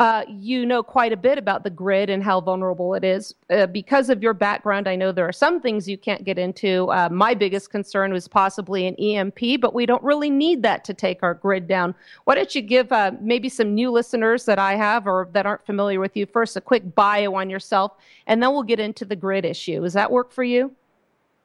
uh, 0.01 0.25
you 0.29 0.65
know 0.65 0.83
quite 0.83 1.13
a 1.13 1.17
bit 1.17 1.37
about 1.37 1.63
the 1.63 1.69
grid 1.69 2.09
and 2.09 2.25
how 2.25 2.41
vulnerable 2.41 2.95
it 2.95 3.05
is. 3.05 3.35
Uh, 3.51 3.67
because 3.67 4.09
of 4.09 4.23
your 4.23 4.33
background, 4.33 4.89
I 4.89 4.97
know 4.97 5.13
there 5.13 5.29
are 5.29 5.33
some 5.33 5.61
things 5.61 5.87
you 5.87 5.99
can't 5.99 6.25
get 6.25 6.39
into. 6.39 6.91
Uh, 6.91 7.11
my 7.11 7.35
biggest 7.35 7.71
concern 7.71 8.11
was 8.11 8.27
possibly 8.27 8.87
an 8.87 8.95
EMP, 8.95 9.61
but 9.61 9.75
we 9.75 9.85
don't 9.85 10.03
really 10.03 10.31
need 10.31 10.63
that 10.63 10.85
to 10.85 10.95
take 10.95 11.23
our 11.23 11.35
grid 11.35 11.69
down. 11.69 11.95
Why 12.25 12.35
don't 12.35 12.55
you 12.55 12.63
give 12.63 12.91
uh, 12.93 13.13
maybe 13.21 13.51
some 13.51 13.75
new 13.75 13.91
listeners 13.91 14.47
that 14.47 14.59
I 14.59 14.75
have 14.75 15.07
or 15.07 15.29
that 15.33 15.45
aren't 15.45 15.67
familiar 15.67 16.01
with 16.01 16.17
you 16.17 16.25
first 16.25 16.57
a 16.57 16.63
quick 16.63 16.95
bio 16.95 17.35
on 17.35 17.51
yourself, 17.51 17.93
and 18.27 18.43
then 18.43 18.53
we'll 18.53 18.63
get 18.63 18.81
into 18.81 19.05
the 19.05 19.17
grid 19.17 19.45
issue. 19.45 19.83
Does 19.83 19.93
that 19.93 20.11
work 20.11 20.33
for 20.33 20.45
you? 20.45 20.75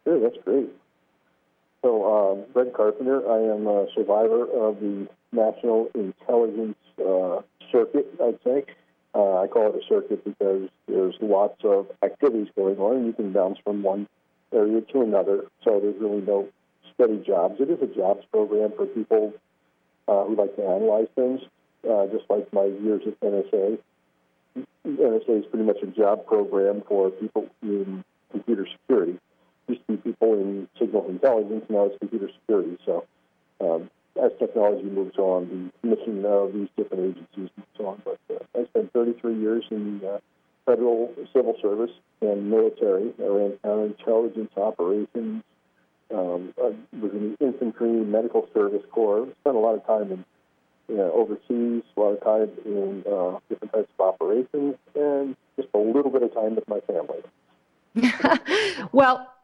Sure, 0.05 0.19
that's 0.19 0.41
great. 0.45 0.69
So, 1.81 2.03
uh, 2.03 2.53
Brent 2.53 2.73
Carpenter, 2.73 3.29
I 3.29 3.53
am 3.53 3.67
a 3.67 3.85
survivor 3.93 4.43
of 4.43 4.79
the 4.79 5.07
National 5.35 5.89
Intelligence 5.93 6.77
uh, 6.99 7.41
Circuit, 7.71 8.07
I'd 8.21 8.39
say. 8.43 8.65
Uh, 9.13 9.41
I 9.41 9.47
call 9.47 9.69
it 9.69 9.75
a 9.75 9.87
circuit 9.87 10.23
because 10.25 10.69
there's 10.87 11.15
lots 11.21 11.63
of 11.63 11.87
activities 12.03 12.47
going 12.55 12.77
on, 12.77 12.97
and 12.97 13.05
you 13.05 13.13
can 13.13 13.31
bounce 13.31 13.57
from 13.63 13.83
one 13.83 14.07
area 14.53 14.81
to 14.81 15.01
another. 15.01 15.45
So 15.63 15.79
there's 15.79 15.95
really 15.99 16.21
no 16.21 16.49
steady 16.93 17.23
jobs. 17.25 17.59
It 17.59 17.69
is 17.69 17.81
a 17.81 17.93
jobs 17.95 18.25
program 18.31 18.73
for 18.75 18.85
people 18.85 19.33
uh, 20.07 20.25
who 20.25 20.35
like 20.35 20.55
to 20.57 20.63
analyze 20.63 21.07
things, 21.15 21.41
uh, 21.89 22.07
just 22.07 22.25
like 22.29 22.51
my 22.51 22.65
years 22.65 23.03
at 23.07 23.19
NSA. 23.21 23.79
NSA 24.85 25.39
is 25.39 25.45
pretty 25.45 25.65
much 25.65 25.77
a 25.81 25.87
job 25.87 26.25
program 26.25 26.83
for 26.87 27.09
people 27.09 27.47
in 27.61 28.03
computer 28.31 28.67
security 28.81 29.19
used 29.67 29.81
to 29.87 29.97
be 29.97 30.11
people 30.11 30.33
in 30.33 30.67
signal 30.79 31.07
intelligence, 31.09 31.65
now 31.69 31.85
it's 31.85 31.97
computer 31.99 32.29
security. 32.41 32.77
So 32.85 33.05
um, 33.61 33.89
as 34.23 34.31
technology 34.39 34.83
moves 34.83 35.17
on, 35.17 35.71
the 35.83 35.87
mission 35.87 36.25
of 36.25 36.53
these 36.53 36.69
different 36.77 37.15
agencies 37.15 37.49
moves 37.57 37.79
on. 37.79 38.01
But 38.03 38.19
uh, 38.29 38.59
I 38.59 38.65
spent 38.65 38.93
33 38.93 39.39
years 39.39 39.65
in 39.71 39.99
the 39.99 40.13
uh, 40.13 40.19
federal 40.65 41.13
civil 41.33 41.55
service 41.61 41.91
and 42.21 42.49
military. 42.49 43.13
I 43.19 43.27
ran 43.27 43.51
counterintelligence 43.63 44.57
operations. 44.57 45.43
Um, 46.13 46.53
I 46.57 46.73
was 46.99 47.11
in 47.11 47.35
the 47.39 47.45
infantry, 47.45 47.89
medical 47.89 48.47
service 48.53 48.83
corps. 48.91 49.27
Spent 49.41 49.55
a 49.55 49.59
lot 49.59 49.75
of 49.75 49.85
time 49.85 50.11
in 50.11 50.25
you 50.87 50.97
know, 50.97 51.11
overseas, 51.13 51.83
a 51.97 51.99
lot 51.99 52.13
of 52.13 52.23
time 52.23 52.49
in 52.63 53.03
uh, 53.11 53.39
different 53.49 53.73
types 53.73 53.89
of 53.97 54.13
operations, 54.13 54.75
and 54.93 55.35
just 55.55 55.67
a 55.73 55.77
little 55.77 56.11
bit 56.11 56.21
of 56.23 56.33
time 56.33 56.55
with 56.55 56.67
my 56.67 56.79
family. 56.81 57.23
well, 58.91 59.34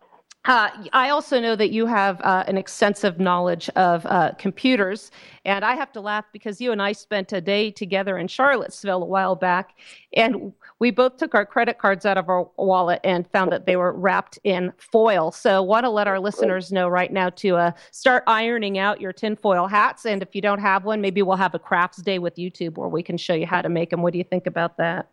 uh, 0.46 0.70
I 0.92 1.10
also 1.10 1.40
know 1.40 1.56
that 1.56 1.70
you 1.70 1.86
have 1.86 2.20
uh, 2.22 2.44
an 2.48 2.58
extensive 2.58 3.20
knowledge 3.20 3.70
of 3.76 4.04
uh, 4.08 4.32
computers, 4.40 5.12
and 5.46 5.64
I 5.64 5.76
have 5.76 5.92
to 5.92 6.02
laugh 6.02 6.26
because 6.34 6.60
you 6.60 6.72
and 6.72 6.82
I 6.82 6.94
spent 6.94 7.32
a 7.32 7.40
day 7.40 7.70
together 7.70 8.18
in 8.18 8.28
Charlottesville 8.28 9.04
a 9.04 9.06
while 9.06 9.36
back, 9.36 9.78
and 10.14 10.52
we 10.80 10.90
both 10.90 11.18
took 11.18 11.36
our 11.36 11.46
credit 11.46 11.78
cards 11.78 12.08
out 12.08 12.18
of 12.18 12.28
our 12.28 12.50
wallet 12.58 13.02
and 13.04 13.30
found 13.30 13.52
that 13.52 13.68
they 13.68 13.76
were 13.76 13.92
wrapped 13.94 14.40
in 14.44 14.74
foil. 14.80 15.32
So, 15.32 15.62
want 15.62 15.84
to 15.84 15.92
let 15.92 16.08
our 16.08 16.20
listeners 16.20 16.72
know 16.72 16.88
right 16.88 17.14
now 17.14 17.30
to 17.30 17.58
uh, 17.58 17.72
start 17.92 18.24
ironing 18.26 18.80
out 18.80 19.00
your 19.00 19.14
tinfoil 19.14 19.68
hats, 19.68 20.08
and 20.08 20.24
if 20.24 20.34
you 20.34 20.42
don't 20.42 20.60
have 20.60 20.86
one, 20.86 21.02
maybe 21.02 21.22
we'll 21.22 21.36
have 21.36 21.54
a 21.54 21.60
crafts 21.60 22.02
day 22.02 22.18
with 22.18 22.38
YouTube 22.38 22.78
where 22.78 22.90
we 22.90 23.04
can 23.04 23.16
show 23.16 23.36
you 23.36 23.46
how 23.46 23.62
to 23.62 23.70
make 23.70 23.92
them. 23.92 24.02
What 24.02 24.12
do 24.12 24.18
you 24.18 24.26
think 24.26 24.48
about 24.48 24.78
that? 24.78 25.08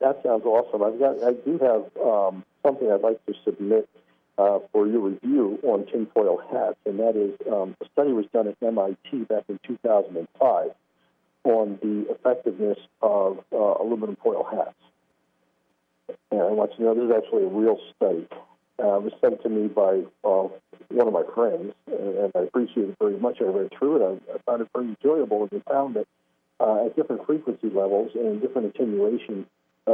That 0.00 0.20
sounds 0.24 0.44
awesome. 0.44 0.82
I've 0.82 0.98
got, 0.98 1.22
I 1.22 1.32
do 1.32 1.58
have 1.58 2.04
um, 2.04 2.44
something 2.64 2.90
I'd 2.90 3.02
like 3.02 3.24
to 3.26 3.34
submit 3.44 3.88
uh, 4.38 4.60
for 4.72 4.86
your 4.86 5.00
review 5.00 5.58
on 5.64 5.84
tinfoil 5.86 6.40
hats, 6.50 6.78
and 6.86 7.00
that 7.00 7.16
is 7.16 7.34
um, 7.52 7.76
a 7.80 7.86
study 7.92 8.12
was 8.12 8.26
done 8.32 8.46
at 8.46 8.56
MIT 8.62 9.24
back 9.24 9.44
in 9.48 9.58
2005 9.66 10.70
on 11.44 11.78
the 11.82 12.10
effectiveness 12.10 12.78
of 13.02 13.38
uh, 13.52 13.56
aluminum 13.56 14.16
foil 14.22 14.46
hats. 14.50 14.74
And 16.30 16.40
I 16.40 16.52
want 16.52 16.72
you 16.72 16.78
to 16.78 16.82
know 16.84 16.94
this 16.94 17.16
is 17.16 17.22
actually 17.24 17.44
a 17.44 17.48
real 17.48 17.78
study. 17.96 18.28
Uh, 18.80 18.98
it 18.98 19.02
was 19.02 19.12
sent 19.20 19.42
to 19.42 19.48
me 19.48 19.66
by 19.66 20.02
uh, 20.22 20.48
one 20.88 21.08
of 21.08 21.12
my 21.12 21.24
friends, 21.34 21.74
and 21.86 22.30
I 22.34 22.40
appreciate 22.40 22.90
it 22.90 22.96
very 23.00 23.18
much. 23.18 23.38
I 23.40 23.44
read 23.44 23.72
through 23.76 23.96
it. 23.96 24.20
I, 24.30 24.34
I 24.34 24.38
found 24.46 24.62
it 24.62 24.68
very 24.72 24.88
enjoyable, 24.88 25.42
and 25.42 25.50
we 25.50 25.62
found 25.68 25.96
that 25.96 26.06
uh, 26.60 26.86
at 26.86 26.96
different 26.96 27.26
frequency 27.26 27.70
levels 27.70 28.12
and 28.14 28.40
different 28.40 28.74
attenuation 28.74 29.46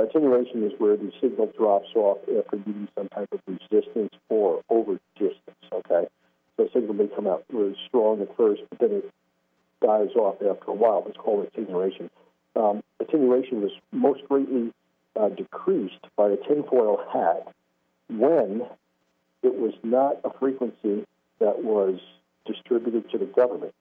attenuation 0.02 0.64
is 0.64 0.72
where 0.78 0.96
the 0.96 1.12
signal 1.20 1.52
drops 1.56 1.88
off 1.94 2.18
after 2.38 2.56
meeting 2.56 2.88
some 2.96 3.08
type 3.08 3.28
of 3.32 3.40
resistance 3.46 4.14
or 4.28 4.62
over 4.68 4.98
distance. 5.16 5.64
Okay, 5.72 6.06
so 6.56 6.64
the 6.64 6.70
signal 6.72 6.94
may 6.94 7.06
come 7.14 7.26
out 7.26 7.44
really 7.52 7.76
strong 7.86 8.20
at 8.22 8.34
first, 8.36 8.62
but 8.70 8.78
then 8.78 8.90
it 8.92 9.12
dies 9.82 10.14
off 10.16 10.36
after 10.36 10.70
a 10.70 10.74
while. 10.74 11.04
It's 11.06 11.16
called 11.16 11.46
attenuation. 11.46 12.10
Um, 12.56 12.82
attenuation 13.00 13.60
was 13.60 13.72
most 13.92 14.22
greatly 14.28 14.72
uh, 15.20 15.28
decreased 15.28 16.06
by 16.16 16.30
a 16.30 16.36
tinfoil 16.36 17.00
hat 17.12 17.52
when 18.08 18.62
it 19.42 19.54
was 19.54 19.74
not 19.82 20.20
a 20.24 20.30
frequency 20.38 21.04
that 21.38 21.62
was 21.62 22.00
distributed 22.46 23.10
to 23.10 23.18
the 23.18 23.26
government. 23.26 23.74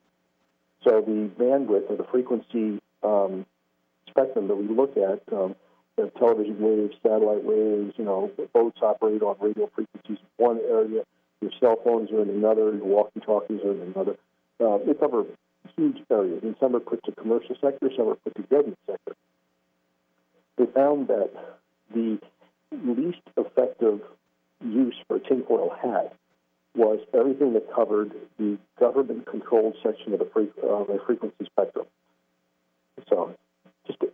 So 0.84 1.02
the 1.02 1.30
bandwidth 1.40 1.90
or 1.90 1.98
the 1.98 2.04
frequency 2.12 2.82
um, 3.04 3.46
spectrum 4.10 4.48
that 4.48 4.56
we 4.56 4.68
look 4.68 4.98
at 4.98 5.22
um, 5.34 5.56
the 5.98 6.12
television 6.18 6.58
waves, 6.60 6.96
satellite 7.04 7.44
waves, 7.44 7.94
you 7.98 8.06
know, 8.06 8.32
boats 8.54 8.80
operate 8.82 9.22
on 9.22 9.36
radio 9.40 9.70
frequencies 9.76 10.18
in 10.20 10.46
one 10.46 10.60
area, 10.70 11.04
your 11.42 11.52
cell 11.60 11.80
phones 11.84 12.12
are 12.12 12.22
in 12.22 12.30
another, 12.30 12.74
your 12.76 12.86
walkie-talkies 12.86 13.62
are 13.64 13.72
in 13.72 13.94
another. 13.96 14.18
Uh, 14.60 14.78
they 14.86 14.94
cover 14.94 15.26
huge 15.78 15.98
areas, 16.12 16.42
and 16.44 16.56
some 16.60 16.76
are 16.76 16.80
put 16.80 17.04
to 17.04 17.12
commercial 17.14 17.56
sector, 17.62 17.90
some 17.96 18.08
are 18.08 18.16
put 18.16 18.36
to 18.36 18.42
government 18.44 18.78
sector. 18.88 19.16
They 20.58 20.66
found 20.68 21.08
that 21.08 21.32
the 21.94 22.20
least 22.72 23.22
effective 23.38 24.02
use 24.64 24.96
for 25.08 25.18
a 25.18 25.20
tinfoil 25.20 25.76
hat 25.82 26.16
was 26.76 27.00
everything 27.14 27.54
that 27.54 27.72
covered 27.74 28.12
the 28.40 28.58
government-controlled 28.80 29.76
section 29.84 30.14
of 30.14 30.20
the, 30.20 30.26
fre- 30.26 30.66
uh, 30.66 30.84
the 30.86 31.00
frequency 31.06 31.46
spectrum. 31.46 31.86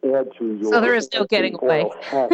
So 0.10 0.16
add 0.16 0.32
to 0.38 0.58
your 0.58 0.74
so 0.74 0.82
there 0.82 0.96
is 0.96 1.10
no 1.13 1.25
getting 1.25 1.56
away 1.62 1.89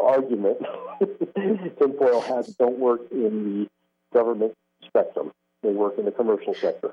argument. 0.00 0.58
tinfoil 1.78 2.20
hats 2.20 2.54
don't 2.54 2.78
work 2.78 3.00
in 3.10 3.62
the 3.62 4.16
government 4.16 4.52
spectrum; 4.84 5.32
they 5.62 5.70
work 5.70 5.98
in 5.98 6.04
the 6.04 6.12
commercial 6.12 6.54
sector. 6.54 6.90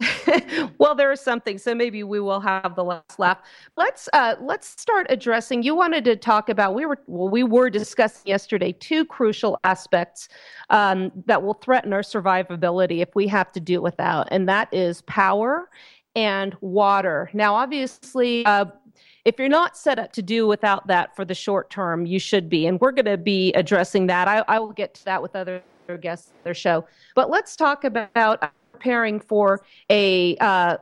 well, 0.78 0.94
there 0.94 1.12
is 1.12 1.20
something, 1.20 1.58
so 1.58 1.74
maybe 1.74 2.02
we 2.02 2.18
will 2.18 2.40
have 2.40 2.74
the 2.74 2.84
last 2.84 3.18
laugh. 3.18 3.38
Let's 3.76 4.08
uh, 4.12 4.36
let's 4.40 4.68
start 4.80 5.06
addressing. 5.10 5.62
You 5.62 5.74
wanted 5.74 6.04
to 6.06 6.16
talk 6.16 6.48
about 6.48 6.74
we 6.74 6.86
were 6.86 6.98
well, 7.06 7.28
we 7.28 7.42
were 7.42 7.70
discussing 7.70 8.22
yesterday 8.26 8.72
two 8.72 9.04
crucial 9.04 9.58
aspects 9.64 10.28
um, 10.70 11.12
that 11.26 11.42
will 11.42 11.54
threaten 11.54 11.92
our 11.92 12.02
survivability 12.02 13.00
if 13.00 13.14
we 13.14 13.26
have 13.28 13.52
to 13.52 13.60
do 13.60 13.80
without, 13.80 14.28
and 14.30 14.48
that 14.48 14.72
is 14.72 15.02
power 15.02 15.68
and 16.14 16.56
water. 16.60 17.30
Now, 17.32 17.54
obviously, 17.54 18.44
uh, 18.44 18.66
if 19.24 19.38
you're 19.38 19.48
not 19.48 19.76
set 19.76 19.98
up 19.98 20.12
to 20.12 20.22
do 20.22 20.46
without 20.46 20.86
that 20.88 21.14
for 21.14 21.24
the 21.24 21.34
short 21.34 21.70
term, 21.70 22.06
you 22.06 22.18
should 22.18 22.48
be. 22.48 22.66
And 22.66 22.80
we're 22.80 22.92
going 22.92 23.06
to 23.06 23.16
be 23.16 23.52
addressing 23.52 24.06
that. 24.08 24.28
I, 24.28 24.44
I, 24.48 24.58
will 24.58 24.72
get 24.72 24.94
to 24.94 25.04
that 25.06 25.22
with 25.22 25.36
other 25.36 25.62
guests 26.00 26.32
their 26.44 26.54
show. 26.54 26.86
But 27.14 27.30
let's 27.30 27.56
talk 27.56 27.84
about 27.84 28.52
preparing 28.72 29.20
for 29.20 29.62
a 29.90 30.36
uh, 30.38 30.78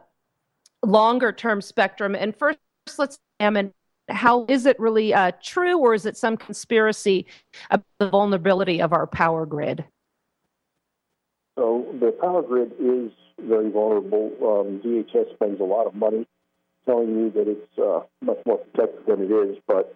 longer 0.84 1.32
term 1.32 1.60
spectrum. 1.60 2.14
And 2.14 2.34
first, 2.34 2.58
let's 2.98 3.18
examine 3.38 3.72
how 4.08 4.46
is 4.48 4.66
it 4.66 4.78
really 4.80 5.14
uh, 5.14 5.32
true 5.42 5.78
or 5.78 5.94
is 5.94 6.06
it 6.06 6.16
some 6.16 6.36
conspiracy 6.36 7.26
about 7.70 7.84
the 7.98 8.08
vulnerability 8.08 8.80
of 8.80 8.92
our 8.92 9.06
power 9.06 9.46
grid? 9.46 9.84
So 11.60 11.84
the 12.00 12.12
power 12.12 12.40
grid 12.40 12.72
is 12.80 13.12
very 13.38 13.70
vulnerable. 13.70 14.32
Um, 14.40 14.80
DHS 14.80 15.34
spends 15.34 15.60
a 15.60 15.64
lot 15.64 15.86
of 15.86 15.94
money 15.94 16.26
telling 16.86 17.10
you 17.10 17.30
that 17.32 17.48
it's 17.48 17.78
uh, 17.78 18.00
much 18.22 18.38
more 18.46 18.56
protected 18.56 19.04
than 19.06 19.20
it 19.22 19.30
is, 19.30 19.58
but 19.68 19.94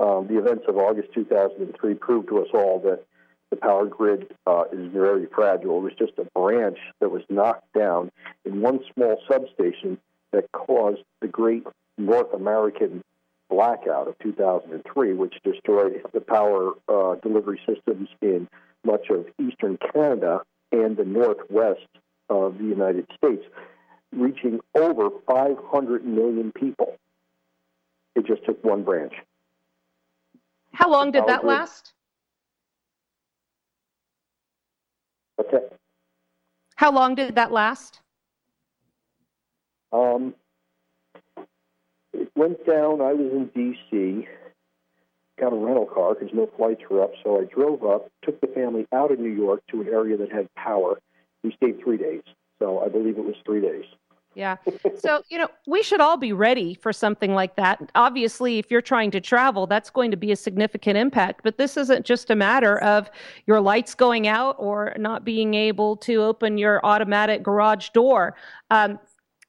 um, 0.00 0.26
the 0.26 0.38
events 0.38 0.64
of 0.66 0.76
August 0.76 1.10
2003 1.14 1.94
proved 1.94 2.28
to 2.30 2.40
us 2.40 2.48
all 2.52 2.80
that 2.80 3.04
the 3.50 3.56
power 3.56 3.86
grid 3.86 4.34
uh, 4.48 4.64
is 4.72 4.90
very 4.92 5.28
fragile. 5.32 5.78
It 5.78 5.82
was 5.82 5.92
just 5.96 6.18
a 6.18 6.24
branch 6.36 6.78
that 6.98 7.12
was 7.12 7.22
knocked 7.28 7.72
down 7.74 8.10
in 8.44 8.60
one 8.60 8.80
small 8.92 9.22
substation 9.30 9.98
that 10.32 10.50
caused 10.50 11.02
the 11.20 11.28
great 11.28 11.64
North 11.96 12.34
American 12.34 13.04
blackout 13.48 14.08
of 14.08 14.18
2003, 14.18 15.14
which 15.14 15.34
destroyed 15.44 16.02
the 16.12 16.20
power 16.20 16.72
uh, 16.88 17.14
delivery 17.22 17.60
systems 17.68 18.08
in 18.20 18.48
much 18.84 19.10
of 19.10 19.26
eastern 19.38 19.78
Canada 19.92 20.40
and 20.82 20.96
the 20.96 21.04
northwest 21.04 21.86
of 22.28 22.58
the 22.58 22.64
United 22.64 23.06
States, 23.16 23.44
reaching 24.12 24.60
over 24.74 25.10
500 25.26 26.04
million 26.04 26.52
people. 26.52 26.96
It 28.16 28.26
just 28.26 28.44
took 28.44 28.62
one 28.64 28.82
branch. 28.82 29.12
How 30.72 30.90
long 30.90 31.12
did 31.12 31.26
that 31.26 31.44
last? 31.44 31.92
Okay. 35.40 35.64
How 36.76 36.92
long 36.92 37.14
did 37.14 37.36
that 37.36 37.52
last? 37.52 38.00
Um, 39.92 40.34
it 42.12 42.30
went 42.34 42.66
down. 42.66 43.00
I 43.00 43.12
was 43.12 43.30
in 43.32 43.46
D.C., 43.54 44.26
got 45.40 45.52
a 45.52 45.56
rental 45.56 45.86
car 45.86 46.14
because 46.14 46.34
no 46.34 46.48
flights 46.56 46.82
were 46.88 47.02
up. 47.02 47.12
So 47.22 47.40
I 47.40 47.44
drove 47.44 47.84
up, 47.84 48.10
took 48.24 48.40
the 48.40 48.46
family 48.48 48.86
out 48.92 49.10
of 49.10 49.18
New 49.18 49.30
York 49.32 49.62
to 49.70 49.80
an 49.80 49.88
area 49.88 50.16
that 50.16 50.32
had 50.32 50.48
power. 50.54 51.00
We 51.42 51.52
stayed 51.52 51.80
three 51.82 51.98
days. 51.98 52.22
So 52.58 52.80
I 52.80 52.88
believe 52.88 53.18
it 53.18 53.24
was 53.24 53.34
three 53.44 53.60
days. 53.60 53.84
Yeah. 54.34 54.56
So, 54.98 55.22
you 55.28 55.38
know, 55.38 55.48
we 55.66 55.82
should 55.82 56.00
all 56.00 56.16
be 56.16 56.32
ready 56.32 56.74
for 56.74 56.92
something 56.92 57.34
like 57.34 57.54
that. 57.56 57.90
Obviously, 57.94 58.58
if 58.58 58.68
you're 58.68 58.82
trying 58.82 59.12
to 59.12 59.20
travel, 59.20 59.66
that's 59.66 59.90
going 59.90 60.10
to 60.10 60.16
be 60.16 60.32
a 60.32 60.36
significant 60.36 60.96
impact. 60.96 61.42
But 61.44 61.56
this 61.56 61.76
isn't 61.76 62.04
just 62.04 62.30
a 62.30 62.34
matter 62.34 62.78
of 62.78 63.10
your 63.46 63.60
lights 63.60 63.94
going 63.94 64.26
out 64.26 64.56
or 64.58 64.92
not 64.98 65.24
being 65.24 65.54
able 65.54 65.96
to 65.98 66.22
open 66.22 66.58
your 66.58 66.84
automatic 66.84 67.44
garage 67.44 67.90
door. 67.90 68.34
Um, 68.70 68.98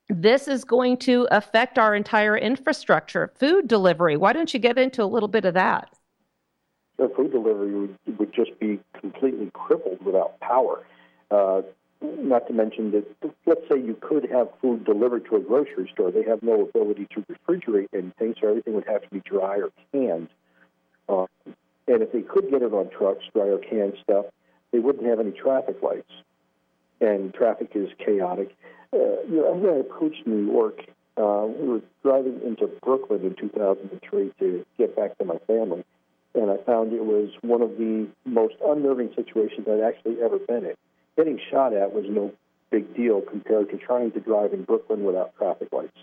this 0.10 0.48
is 0.48 0.64
going 0.64 0.98
to 0.98 1.28
affect 1.32 1.80
our 1.80 1.96
entire 1.96 2.38
infrastructure. 2.38 3.32
Food 3.36 3.68
delivery. 3.68 4.18
Why 4.18 4.34
don't 4.34 4.54
you 4.54 4.60
get 4.60 4.78
into 4.78 5.04
a 5.04 5.06
little 5.06 5.30
bit 5.30 5.46
of 5.46 5.54
that? 5.56 5.94
The 6.98 7.12
food 7.16 7.32
delivery 7.32 7.74
would, 7.74 7.98
would 8.20 8.34
just 8.34 8.58
be 8.60 8.80
completely 9.00 9.52
crippled 9.54 10.04
without 10.06 10.40
power. 10.40 10.86
Uh, 11.32 11.62
not 12.02 12.48
to 12.48 12.54
mention 12.54 12.92
that, 12.92 13.06
let's 13.46 13.62
say 13.70 13.80
you 13.80 13.98
could 14.00 14.30
have 14.30 14.48
food 14.62 14.86
delivered 14.86 15.26
to 15.30 15.38
a 15.38 15.40
grocery 15.40 15.90
store. 15.92 16.12
They 16.12 16.24
have 16.24 16.44
no 16.44 16.62
ability 16.62 17.08
to 17.16 17.26
refrigerate 17.26 17.88
anything, 17.94 18.36
so 18.40 18.50
everything 18.50 18.76
would 18.76 18.88
have 18.88 19.02
to 19.02 19.10
be 19.10 19.22
dry 19.22 19.58
or 19.58 19.72
canned. 19.92 20.30
Uh, 21.10 21.26
and 21.88 22.02
if 22.02 22.12
they 22.12 22.22
could 22.22 22.50
get 22.50 22.62
it 22.62 22.74
on 22.74 22.90
trucks, 22.90 23.24
dry 23.34 23.48
or 23.48 23.58
canned 23.58 23.94
stuff, 24.04 24.26
they 24.72 24.80
wouldn't 24.80 25.06
have 25.06 25.20
any 25.20 25.32
traffic 25.32 25.78
lights. 25.82 26.12
And 27.02 27.34
traffic 27.34 27.72
is 27.76 27.90
chaotic. 28.04 28.56
Uh, 28.96 29.22
you 29.30 29.42
know, 29.42 29.76
I 29.76 29.80
approached 29.80 30.26
New 30.26 30.50
York, 30.50 30.80
uh, 31.18 31.46
we 31.48 31.68
were 31.68 31.82
driving 32.02 32.40
into 32.46 32.68
Brooklyn 32.82 33.26
in 33.26 33.36
2003 33.36 34.32
to 34.40 34.66
get 34.78 34.96
back 34.96 35.18
to 35.18 35.26
my 35.26 35.38
family, 35.48 35.84
and 36.34 36.50
I 36.50 36.58
found 36.64 36.94
it 36.94 37.04
was 37.04 37.30
one 37.42 37.62
of 37.62 37.72
the 37.78 38.08
most 38.24 38.56
unnerving 38.66 39.12
situations 39.16 39.68
I'd 39.68 39.82
actually 39.82 40.22
ever 40.22 40.40
been 40.40 40.66
in 40.66 40.76
getting 41.16 41.40
shot 41.52 41.74
at 41.74 41.94
was 41.94 42.06
no 42.10 42.34
big 42.72 42.96
deal 42.96 43.22
compared 43.22 43.70
to 43.70 43.78
trying 43.78 44.12
to 44.12 44.20
drive 44.20 44.54
in 44.54 44.64
Brooklyn 44.64 45.04
without 45.04 45.36
traffic 45.38 45.70
lights. 45.72 45.98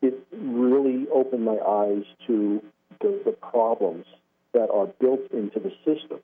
It 0.00 0.14
really 0.32 1.06
opened 1.12 1.44
my 1.44 1.58
eyes 1.58 2.04
to 2.26 2.62
the, 3.00 3.20
the 3.24 3.32
problems 3.32 4.06
that 4.52 4.70
are 4.70 4.86
built 5.00 5.30
into 5.32 5.60
the 5.60 5.72
system, 5.84 6.20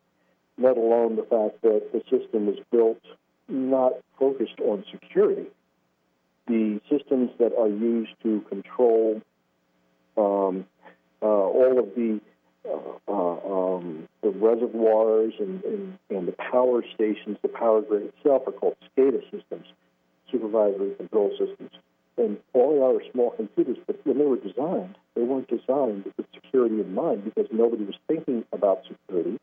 let 0.58 0.76
alone 0.76 1.16
the 1.16 1.22
fact 1.22 1.62
that 1.62 1.90
the 1.92 2.00
system 2.10 2.48
is 2.48 2.58
built 2.70 3.00
not 3.48 3.92
focused 4.18 4.60
on 4.60 4.84
security. 4.90 5.46
The 6.46 6.80
systems 6.90 7.30
that 7.38 7.52
are 7.58 7.68
used 7.68 8.12
to 8.22 8.40
control 8.48 9.22
um, 10.16 10.66
uh, 11.22 11.26
all 11.26 11.78
of 11.78 11.94
the 11.94 12.20
uh, 12.66 13.12
um, 13.12 14.08
the 14.22 14.30
reservoirs 14.30 15.34
and, 15.38 15.62
and, 15.64 15.98
and, 16.08 16.26
the 16.26 16.32
power 16.32 16.82
stations, 16.94 17.36
the 17.42 17.48
power 17.48 17.82
grid 17.82 18.04
itself, 18.04 18.42
are 18.46 18.52
called 18.52 18.76
SCADA 18.96 19.22
systems, 19.30 19.66
supervisory 20.30 20.94
control 20.94 21.30
systems. 21.38 21.70
And 22.16 22.38
all 22.52 22.82
are 22.82 23.02
small 23.12 23.32
computers, 23.32 23.76
but 23.86 24.00
when 24.06 24.18
they 24.18 24.24
were 24.24 24.36
designed, 24.36 24.96
they 25.14 25.22
weren't 25.22 25.48
designed 25.48 26.04
with 26.16 26.26
security 26.32 26.80
in 26.80 26.94
mind 26.94 27.24
because 27.24 27.48
nobody 27.52 27.84
was 27.84 27.96
thinking 28.06 28.44
about 28.52 28.84
security, 28.88 29.38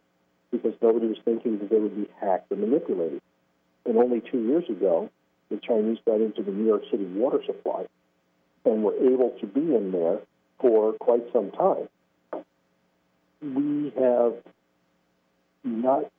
because 0.51 0.73
nobody 0.81 1.07
was 1.07 1.17
thinking 1.23 1.59
that 1.59 1.69
they 1.69 1.79
would 1.79 1.95
be 1.95 2.07
hacked 2.19 2.51
or 2.51 2.55
manipulated. 2.55 3.21
And 3.85 3.97
only 3.97 4.21
two 4.21 4.43
years 4.43 4.65
ago, 4.69 5.09
the 5.49 5.57
Chinese 5.57 5.97
got 6.05 6.21
into 6.21 6.43
the 6.43 6.51
New 6.51 6.65
York 6.65 6.83
City 6.89 7.05
water 7.05 7.39
supply 7.45 7.85
and 8.65 8.83
were 8.83 8.95
able 8.95 9.35
to 9.41 9.47
be 9.47 9.75
in 9.75 9.91
there 9.91 10.19
for 10.59 10.93
quite 10.93 11.23
some 11.33 11.51
time 11.51 11.87
we 13.41 13.91
have 13.99 14.33
not 15.63 16.11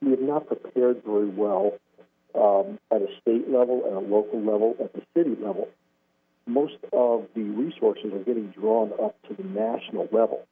we 0.00 0.10
have 0.10 0.20
not 0.20 0.46
prepared 0.46 1.02
very 1.04 1.28
well 1.28 1.72
um, 2.34 2.78
at 2.92 3.02
a 3.02 3.08
state 3.20 3.50
level, 3.50 3.82
at 3.86 3.92
a 3.92 3.98
local 3.98 4.40
level, 4.40 4.76
at 4.80 4.92
the 4.92 5.02
city 5.14 5.34
level. 5.40 5.68
Most 6.46 6.76
of 6.92 7.26
the 7.34 7.42
resources 7.42 8.12
are 8.12 8.22
getting 8.22 8.48
drawn 8.48 8.92
up 9.02 9.16
to 9.28 9.34
the 9.34 9.42
national 9.42 10.08
level. 10.12 10.46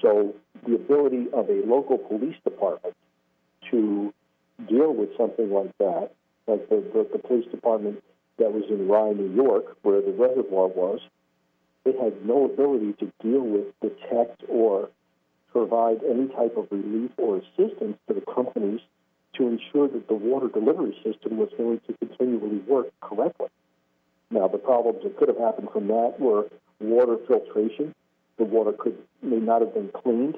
So 0.00 0.34
the 0.66 0.74
ability 0.74 1.26
of 1.32 1.50
a 1.50 1.62
local 1.66 1.98
police 1.98 2.36
department 2.42 2.96
to 3.70 4.14
deal 4.66 4.92
with 4.92 5.10
something 5.16 5.50
like 5.50 5.76
that, 5.78 6.10
like 6.46 6.68
the, 6.68 6.76
the, 6.92 7.06
the 7.12 7.18
police 7.18 7.46
department 7.50 8.02
that 8.38 8.52
was 8.52 8.64
in 8.70 8.88
Rye, 8.88 9.12
New 9.12 9.32
York, 9.34 9.76
where 9.82 10.00
the 10.00 10.12
reservoir 10.12 10.68
was, 10.68 11.00
it 11.84 11.98
had 11.98 12.24
no 12.26 12.44
ability 12.44 12.94
to 12.94 13.12
deal 13.22 13.42
with, 13.42 13.66
detect, 13.80 14.42
or 14.48 14.90
provide 15.52 16.00
any 16.04 16.28
type 16.28 16.56
of 16.56 16.68
relief 16.70 17.10
or 17.16 17.38
assistance 17.38 17.96
to 18.06 18.14
the 18.14 18.22
companies 18.34 18.80
to 19.34 19.46
ensure 19.46 19.88
that 19.88 20.08
the 20.08 20.14
water 20.14 20.48
delivery 20.48 20.94
system 21.04 21.36
was 21.36 21.48
going 21.56 21.80
to 21.86 21.94
continually 21.98 22.58
work 22.58 22.88
correctly. 23.00 23.48
Now, 24.30 24.48
the 24.48 24.58
problems 24.58 25.02
that 25.04 25.16
could 25.16 25.28
have 25.28 25.38
happened 25.38 25.68
from 25.72 25.86
that 25.88 26.16
were 26.18 26.48
water 26.80 27.16
filtration. 27.26 27.94
The 28.36 28.44
water 28.44 28.72
could 28.72 28.98
may 29.22 29.38
not 29.38 29.62
have 29.62 29.74
been 29.74 29.88
cleaned. 29.88 30.36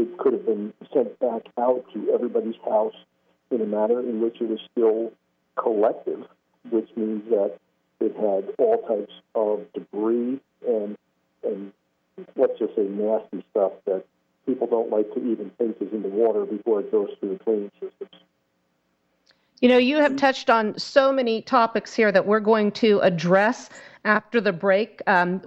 It 0.00 0.16
could 0.16 0.32
have 0.32 0.46
been 0.46 0.72
sent 0.94 1.18
back 1.18 1.42
out 1.58 1.84
to 1.92 2.10
everybody's 2.10 2.56
house 2.64 2.94
in 3.50 3.60
a 3.60 3.66
manner 3.66 4.00
in 4.00 4.22
which 4.22 4.40
it 4.40 4.48
was 4.48 4.58
still 4.72 5.12
collective, 5.56 6.24
which 6.70 6.88
means 6.96 7.28
that 7.28 7.58
it 8.00 8.16
had 8.16 8.54
all 8.58 8.78
types 8.88 9.12
of 9.34 9.70
debris 9.74 10.40
and 10.66 10.96
and 11.42 11.72
let's 12.34 12.58
just 12.58 12.74
say 12.76 12.84
nasty 12.84 13.44
stuff 13.50 13.72
that 13.84 14.06
people 14.46 14.66
don't 14.66 14.90
like 14.90 15.12
to 15.12 15.18
even 15.18 15.50
think 15.58 15.76
is 15.80 15.92
in 15.92 16.00
the 16.00 16.08
water 16.08 16.46
before 16.46 16.80
it 16.80 16.90
goes 16.90 17.10
through 17.18 17.36
the 17.36 17.44
cleaning 17.44 17.70
systems. 17.74 18.22
You 19.60 19.68
know, 19.68 19.76
you 19.76 19.98
have 19.98 20.16
touched 20.16 20.48
on 20.48 20.78
so 20.78 21.12
many 21.12 21.42
topics 21.42 21.92
here 21.92 22.10
that 22.10 22.26
we're 22.26 22.40
going 22.40 22.72
to 22.72 23.00
address 23.00 23.68
after 24.06 24.40
the 24.40 24.52
break. 24.52 25.02
Um, 25.06 25.42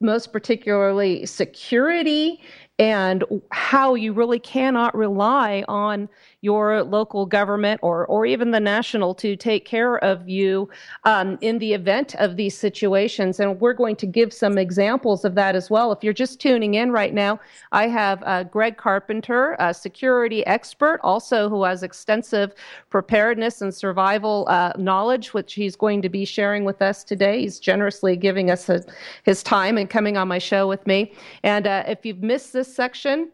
most 0.00 0.32
particularly 0.32 1.26
security 1.26 2.40
and 2.80 3.24
how 3.52 3.94
you 3.94 4.14
really 4.14 4.38
cannot 4.38 4.96
rely 4.96 5.62
on 5.68 6.08
your 6.40 6.82
local 6.82 7.26
government 7.26 7.78
or, 7.82 8.06
or 8.06 8.24
even 8.24 8.50
the 8.52 8.58
national 8.58 9.14
to 9.14 9.36
take 9.36 9.66
care 9.66 10.02
of 10.02 10.26
you 10.26 10.66
um, 11.04 11.36
in 11.42 11.58
the 11.58 11.74
event 11.74 12.14
of 12.14 12.36
these 12.36 12.56
situations. 12.56 13.38
And 13.38 13.60
we're 13.60 13.74
going 13.74 13.96
to 13.96 14.06
give 14.06 14.32
some 14.32 14.56
examples 14.56 15.26
of 15.26 15.34
that 15.34 15.54
as 15.54 15.68
well. 15.68 15.92
If 15.92 16.02
you're 16.02 16.14
just 16.14 16.40
tuning 16.40 16.72
in 16.72 16.90
right 16.90 17.12
now, 17.12 17.38
I 17.72 17.86
have 17.88 18.22
uh, 18.24 18.44
Greg 18.44 18.78
Carpenter, 18.78 19.56
a 19.58 19.74
security 19.74 20.46
expert, 20.46 21.00
also 21.02 21.50
who 21.50 21.64
has 21.64 21.82
extensive 21.82 22.54
preparedness 22.88 23.60
and 23.60 23.74
survival 23.74 24.46
uh, 24.48 24.72
knowledge, 24.78 25.34
which 25.34 25.52
he's 25.52 25.76
going 25.76 26.00
to 26.00 26.08
be 26.08 26.24
sharing 26.24 26.64
with 26.64 26.80
us 26.80 27.04
today. 27.04 27.40
He's 27.40 27.60
generously 27.60 28.16
giving 28.16 28.50
us 28.50 28.70
a, 28.70 28.82
his 29.24 29.42
time 29.42 29.76
and 29.76 29.90
coming 29.90 30.16
on 30.16 30.28
my 30.28 30.38
show 30.38 30.66
with 30.66 30.86
me. 30.86 31.12
And 31.42 31.66
uh, 31.66 31.84
if 31.86 32.06
you've 32.06 32.22
missed 32.22 32.54
this 32.54 32.69
section, 32.74 33.30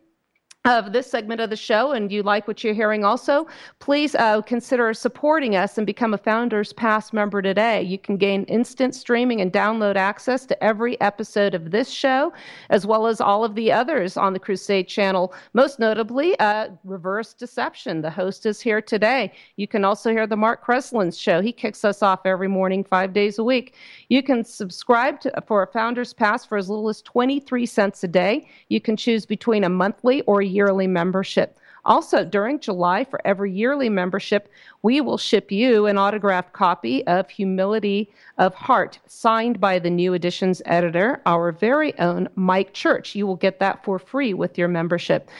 of 0.66 0.92
this 0.92 1.08
segment 1.08 1.40
of 1.40 1.48
the 1.48 1.56
show 1.56 1.92
and 1.92 2.10
you 2.10 2.24
like 2.24 2.48
what 2.48 2.64
you're 2.64 2.74
hearing 2.74 3.04
also, 3.04 3.46
please 3.78 4.16
uh, 4.16 4.42
consider 4.42 4.92
supporting 4.92 5.54
us 5.54 5.78
and 5.78 5.86
become 5.86 6.12
a 6.12 6.18
Founders 6.18 6.72
Pass 6.72 7.12
member 7.12 7.40
today. 7.40 7.82
You 7.82 7.98
can 7.98 8.16
gain 8.16 8.42
instant 8.44 8.94
streaming 8.94 9.40
and 9.40 9.52
download 9.52 9.94
access 9.94 10.44
to 10.46 10.64
every 10.64 11.00
episode 11.00 11.54
of 11.54 11.70
this 11.70 11.88
show, 11.88 12.32
as 12.70 12.84
well 12.84 13.06
as 13.06 13.20
all 13.20 13.44
of 13.44 13.54
the 13.54 13.70
others 13.70 14.16
on 14.16 14.32
the 14.32 14.40
Crusade 14.40 14.88
channel, 14.88 15.32
most 15.54 15.78
notably 15.78 16.36
uh, 16.40 16.68
Reverse 16.82 17.32
Deception. 17.32 18.02
The 18.02 18.10
host 18.10 18.44
is 18.44 18.60
here 18.60 18.82
today. 18.82 19.32
You 19.54 19.68
can 19.68 19.84
also 19.84 20.10
hear 20.10 20.26
the 20.26 20.36
Mark 20.36 20.64
Kreslin's 20.64 21.16
show. 21.16 21.40
He 21.40 21.52
kicks 21.52 21.84
us 21.84 22.02
off 22.02 22.26
every 22.26 22.48
morning, 22.48 22.82
five 22.82 23.12
days 23.12 23.38
a 23.38 23.44
week. 23.44 23.74
You 24.08 24.20
can 24.20 24.42
subscribe 24.42 25.20
to, 25.20 25.32
for 25.46 25.62
a 25.62 25.66
Founders 25.68 26.12
Pass 26.12 26.44
for 26.44 26.58
as 26.58 26.68
little 26.68 26.88
as 26.88 27.02
23 27.02 27.66
cents 27.66 28.02
a 28.02 28.08
day. 28.08 28.48
You 28.68 28.80
can 28.80 28.96
choose 28.96 29.26
between 29.26 29.62
a 29.62 29.68
monthly 29.68 30.22
or 30.22 30.42
yearly 30.56 30.86
membership. 30.86 31.58
Also, 31.84 32.24
during 32.24 32.58
July, 32.58 33.04
for 33.04 33.20
every 33.24 33.52
yearly 33.52 33.88
membership, 33.88 34.48
we 34.82 35.00
will 35.00 35.16
ship 35.16 35.52
you 35.52 35.86
an 35.86 35.96
autographed 35.96 36.52
copy 36.52 37.06
of 37.06 37.30
Humility 37.30 38.10
of 38.38 38.54
Heart, 38.54 38.98
signed 39.06 39.60
by 39.60 39.78
the 39.78 39.88
new 39.90 40.12
edition's 40.12 40.60
editor, 40.66 41.22
our 41.26 41.52
very 41.52 41.96
own 42.00 42.28
Mike 42.34 42.72
Church. 42.72 43.14
You 43.14 43.24
will 43.24 43.36
get 43.36 43.60
that 43.60 43.84
for 43.84 44.00
free 44.00 44.34
with 44.34 44.58
your 44.58 44.66
membership. 44.66 45.30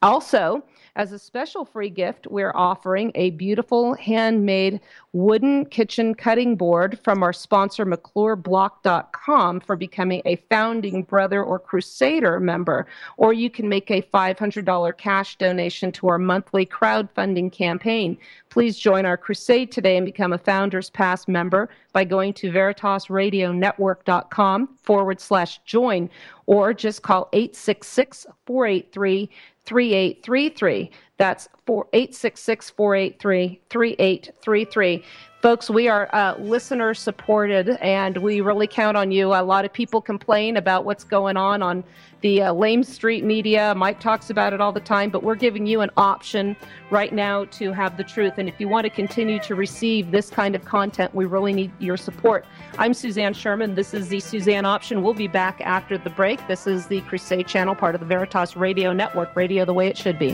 Also, 0.00 0.62
as 0.96 1.12
a 1.12 1.18
special 1.18 1.66
free 1.66 1.90
gift, 1.90 2.26
we're 2.26 2.54
offering 2.54 3.12
a 3.14 3.28
beautiful 3.30 3.94
handmade 3.94 4.80
wooden 5.12 5.66
kitchen 5.66 6.14
cutting 6.14 6.56
board 6.56 6.98
from 7.04 7.22
our 7.22 7.34
sponsor, 7.34 7.84
McClureBlock.com, 7.84 9.60
for 9.60 9.76
becoming 9.76 10.22
a 10.24 10.36
founding 10.48 11.02
brother 11.02 11.44
or 11.44 11.58
crusader 11.58 12.40
member. 12.40 12.86
Or 13.18 13.34
you 13.34 13.50
can 13.50 13.68
make 13.68 13.90
a 13.90 14.00
$500 14.00 14.96
cash 14.96 15.36
donation 15.36 15.92
to 15.92 16.08
our 16.08 16.18
monthly 16.18 16.64
crowdfunding 16.64 17.52
campaign. 17.52 18.16
Please 18.48 18.78
join 18.78 19.04
our 19.04 19.18
crusade 19.18 19.70
today 19.70 19.98
and 19.98 20.06
become 20.06 20.32
a 20.32 20.38
Founders 20.38 20.88
Pass 20.88 21.28
member 21.28 21.68
by 21.92 22.04
going 22.04 22.32
to 22.34 22.50
veritasradionetwork.com 22.50 24.68
forward 24.82 25.20
slash 25.20 25.58
join 25.64 26.08
or 26.46 26.72
just 26.72 27.02
call 27.02 27.28
866 27.32 28.26
483 28.46 29.30
3833. 29.64 30.90
That's 31.18 31.48
866 31.92 32.70
483 32.70 33.60
3833. 33.68 35.04
Folks, 35.46 35.70
we 35.70 35.86
are 35.86 36.12
uh, 36.12 36.36
listener 36.40 36.92
supported 36.92 37.68
and 37.80 38.16
we 38.16 38.40
really 38.40 38.66
count 38.66 38.96
on 38.96 39.12
you. 39.12 39.32
A 39.32 39.44
lot 39.44 39.64
of 39.64 39.72
people 39.72 40.00
complain 40.00 40.56
about 40.56 40.84
what's 40.84 41.04
going 41.04 41.36
on 41.36 41.62
on 41.62 41.84
the 42.20 42.42
uh, 42.42 42.52
Lamestream 42.52 43.22
media. 43.22 43.72
Mike 43.76 44.00
talks 44.00 44.28
about 44.28 44.52
it 44.52 44.60
all 44.60 44.72
the 44.72 44.80
time, 44.80 45.08
but 45.08 45.22
we're 45.22 45.36
giving 45.36 45.64
you 45.64 45.82
an 45.82 45.90
option 45.96 46.56
right 46.90 47.12
now 47.14 47.44
to 47.44 47.70
have 47.70 47.96
the 47.96 48.02
truth. 48.02 48.38
And 48.38 48.48
if 48.48 48.58
you 48.58 48.66
want 48.66 48.86
to 48.86 48.90
continue 48.90 49.38
to 49.38 49.54
receive 49.54 50.10
this 50.10 50.30
kind 50.30 50.56
of 50.56 50.64
content, 50.64 51.14
we 51.14 51.26
really 51.26 51.52
need 51.52 51.70
your 51.78 51.96
support. 51.96 52.44
I'm 52.76 52.92
Suzanne 52.92 53.32
Sherman. 53.32 53.76
This 53.76 53.94
is 53.94 54.08
the 54.08 54.18
Suzanne 54.18 54.64
Option. 54.64 55.00
We'll 55.00 55.14
be 55.14 55.28
back 55.28 55.60
after 55.60 55.96
the 55.96 56.10
break. 56.10 56.44
This 56.48 56.66
is 56.66 56.88
the 56.88 57.02
Crusade 57.02 57.46
Channel, 57.46 57.76
part 57.76 57.94
of 57.94 58.00
the 58.00 58.06
Veritas 58.08 58.56
Radio 58.56 58.92
Network, 58.92 59.36
radio 59.36 59.64
the 59.64 59.74
way 59.74 59.86
it 59.86 59.96
should 59.96 60.18
be. 60.18 60.30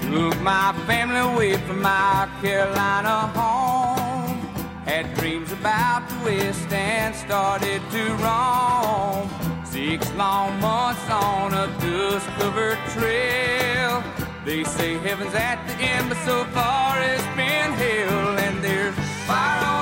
Took 0.00 0.40
my 0.40 0.74
family 0.88 1.20
away 1.32 1.56
from 1.58 1.80
my 1.80 2.28
Carolina 2.42 3.28
home. 3.28 3.87
Had 4.88 5.14
dreams 5.16 5.52
about 5.52 6.08
the 6.08 6.16
West 6.24 6.72
and 6.72 7.14
started 7.14 7.82
to 7.92 8.02
roam. 8.24 9.28
Six 9.66 10.10
long 10.14 10.58
months 10.60 11.06
on 11.10 11.52
a 11.52 11.66
dust 11.78 12.26
covered 12.38 12.78
trail. 12.96 14.02
They 14.46 14.64
say 14.64 14.94
heaven's 14.94 15.34
at 15.34 15.58
the 15.68 15.74
end, 15.84 16.08
but 16.08 16.16
so 16.24 16.42
far 16.56 17.02
it's 17.02 17.22
been 17.36 17.70
hell. 17.84 18.38
And 18.38 18.64
there's 18.64 18.94
fire 19.28 19.62
on 19.76 19.77